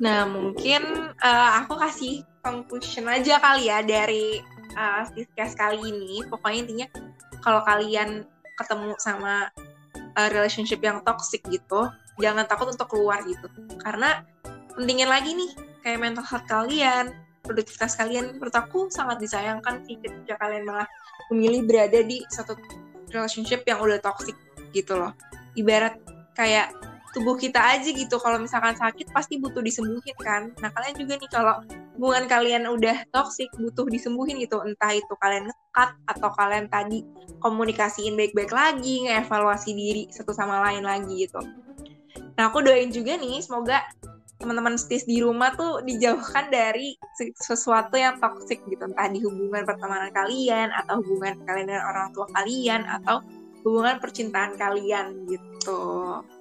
Nah 0.00 0.28
mungkin 0.28 1.12
uh, 1.20 1.50
aku 1.64 1.76
kasih 1.80 2.22
conclusion 2.44 3.08
aja 3.08 3.40
kali 3.40 3.68
ya 3.72 3.80
dari 3.80 4.40
uh, 4.76 5.04
kali 5.56 5.80
ini. 5.80 6.22
Pokoknya 6.28 6.58
intinya 6.64 6.86
kalau 7.40 7.64
kalian 7.64 8.28
ketemu 8.56 8.96
sama 9.00 9.48
uh, 10.16 10.28
relationship 10.32 10.80
yang 10.80 11.04
toxic 11.04 11.44
gitu 11.48 11.88
jangan 12.16 12.48
takut 12.48 12.72
untuk 12.72 12.88
keluar 12.88 13.20
gitu. 13.24 13.48
Karena 13.80 14.24
pentingin 14.72 15.08
lagi 15.08 15.36
nih 15.36 15.50
kayak 15.84 16.00
mental 16.00 16.24
health 16.24 16.48
kalian 16.48 17.12
produktivitas 17.44 17.96
kalian. 17.96 18.36
Menurut 18.36 18.56
aku 18.56 18.88
sangat 18.92 19.20
disayangkan 19.22 19.84
ketika 19.86 20.36
kalian 20.40 20.66
malah 20.66 20.88
memilih 21.30 21.64
berada 21.68 22.00
di 22.02 22.22
satu 22.28 22.56
relationship 23.10 23.62
yang 23.66 23.78
udah 23.82 23.98
toxic 24.00 24.34
gitu 24.74 24.98
loh. 24.98 25.12
Ibarat 25.56 25.98
kayak 26.36 26.72
tubuh 27.16 27.32
kita 27.32 27.56
aja 27.56 27.88
gitu 27.88 28.20
kalau 28.20 28.36
misalkan 28.36 28.76
sakit 28.76 29.08
pasti 29.08 29.40
butuh 29.40 29.64
disembuhin 29.64 30.16
kan. 30.20 30.52
Nah 30.60 30.68
kalian 30.68 30.94
juga 31.00 31.16
nih 31.16 31.30
kalau 31.32 31.64
hubungan 31.96 32.28
kalian 32.28 32.68
udah 32.68 33.08
toxic 33.08 33.48
butuh 33.56 33.88
disembuhin 33.88 34.36
gitu. 34.36 34.60
Entah 34.60 34.92
itu 34.92 35.14
kalian 35.16 35.48
ngekat 35.48 35.90
atau 36.12 36.28
kalian 36.36 36.68
tadi 36.68 37.00
komunikasiin 37.40 38.20
baik-baik 38.20 38.52
lagi 38.52 39.08
ngevaluasi 39.08 39.70
diri 39.72 40.04
satu 40.12 40.36
sama 40.36 40.60
lain 40.68 40.84
lagi 40.84 41.24
gitu. 41.24 41.40
Nah, 42.36 42.52
aku 42.52 42.60
doain 42.60 42.92
juga 42.92 43.16
nih, 43.16 43.40
semoga 43.40 43.80
teman-teman 44.36 44.76
stis 44.76 45.08
di 45.08 45.24
rumah 45.24 45.56
tuh 45.56 45.80
dijauhkan 45.80 46.52
dari 46.52 46.96
sesuatu 47.40 47.96
yang 47.96 48.20
toksik 48.20 48.60
gitu, 48.68 48.84
entah 48.84 49.08
di 49.08 49.20
hubungan 49.24 49.64
pertemanan 49.64 50.12
kalian, 50.12 50.68
atau 50.76 51.00
hubungan 51.00 51.40
kalian 51.48 51.66
dengan 51.72 51.84
orang 51.88 52.08
tua 52.12 52.26
kalian, 52.36 52.84
atau 52.84 53.24
hubungan 53.64 53.96
percintaan 53.96 54.60
kalian 54.60 55.24
gitu. 55.24 55.80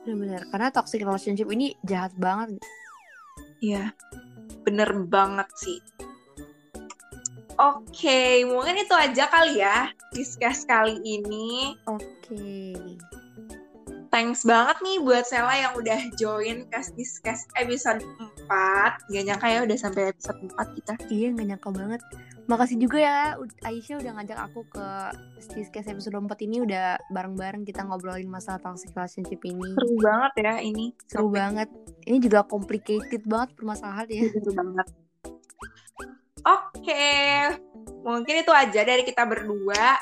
Bener-bener, 0.03 0.43
karena 0.51 0.67
toxic 0.75 1.01
relationship 1.07 1.47
ini 1.47 1.71
jahat 1.87 2.11
banget. 2.19 2.59
Iya, 3.63 3.95
bener 4.67 4.91
banget 5.07 5.47
sih. 5.55 5.79
Oke, 7.55 7.87
okay, 7.87 8.33
mungkin 8.43 8.75
itu 8.75 8.91
aja 8.91 9.31
kali 9.31 9.63
ya 9.63 9.87
discuss 10.11 10.67
kali 10.67 10.99
ini. 10.99 11.79
Oke. 11.87 12.03
Okay 12.27 13.23
thanks 14.15 14.47
banget 14.47 14.79
nih 14.79 15.03
buat 15.03 15.27
Sela 15.27 15.51
yang 15.59 15.75
udah 15.75 15.99
join 16.15 16.63
Kas 16.71 16.95
Discuss 16.95 17.43
episode 17.59 17.99
4. 18.47 19.11
Gak 19.11 19.23
nyangka 19.27 19.47
ya 19.51 19.59
udah 19.67 19.75
sampai 19.75 20.15
episode 20.15 20.39
4 20.55 20.55
kita. 20.79 20.93
Iya, 21.11 21.27
gak 21.35 21.47
nyangka 21.51 21.69
banget. 21.75 22.01
Makasih 22.47 22.79
juga 22.79 23.03
ya 23.03 23.35
Aisyah 23.67 23.99
udah 23.99 24.11
ngajak 24.15 24.39
aku 24.39 24.63
ke 24.71 24.87
Discuss 25.59 25.91
episode 25.91 26.15
4 26.15 26.31
ini 26.47 26.63
udah 26.63 26.95
bareng-bareng 27.11 27.67
kita 27.67 27.83
ngobrolin 27.83 28.31
masalah 28.31 28.63
toxic 28.63 28.95
relationship 28.95 29.43
ini. 29.43 29.75
Seru 29.75 29.99
banget 29.99 30.33
ya 30.39 30.53
ini. 30.63 30.85
Seru 31.11 31.27
Sampai. 31.27 31.35
banget. 31.35 31.69
Ini 32.07 32.17
juga 32.23 32.39
complicated 32.47 33.21
banget 33.27 33.49
permasalahan 33.59 34.07
ya. 34.07 34.23
Seru 34.31 34.51
banget. 34.55 34.87
Oke, 36.45 37.11
mungkin 37.99 38.35
itu 38.39 38.51
aja 38.55 38.79
dari 38.79 39.03
kita 39.03 39.27
berdua. 39.27 39.99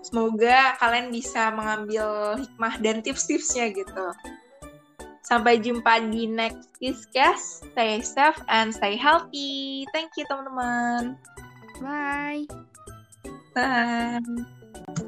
Semoga 0.00 0.76
kalian 0.80 1.12
bisa 1.12 1.52
mengambil 1.52 2.36
hikmah 2.40 2.74
dan 2.80 3.04
tips-tipsnya 3.04 3.72
gitu. 3.76 4.06
Sampai 5.20 5.60
jumpa 5.60 6.00
di 6.10 6.26
next 6.26 6.70
podcast. 6.80 7.62
Stay 7.76 8.00
safe 8.00 8.40
and 8.48 8.72
stay 8.72 8.96
healthy. 8.96 9.84
Thank 9.92 10.16
you 10.16 10.24
teman-teman. 10.26 11.20
Bye. 11.84 12.48
Bye. 13.54 15.06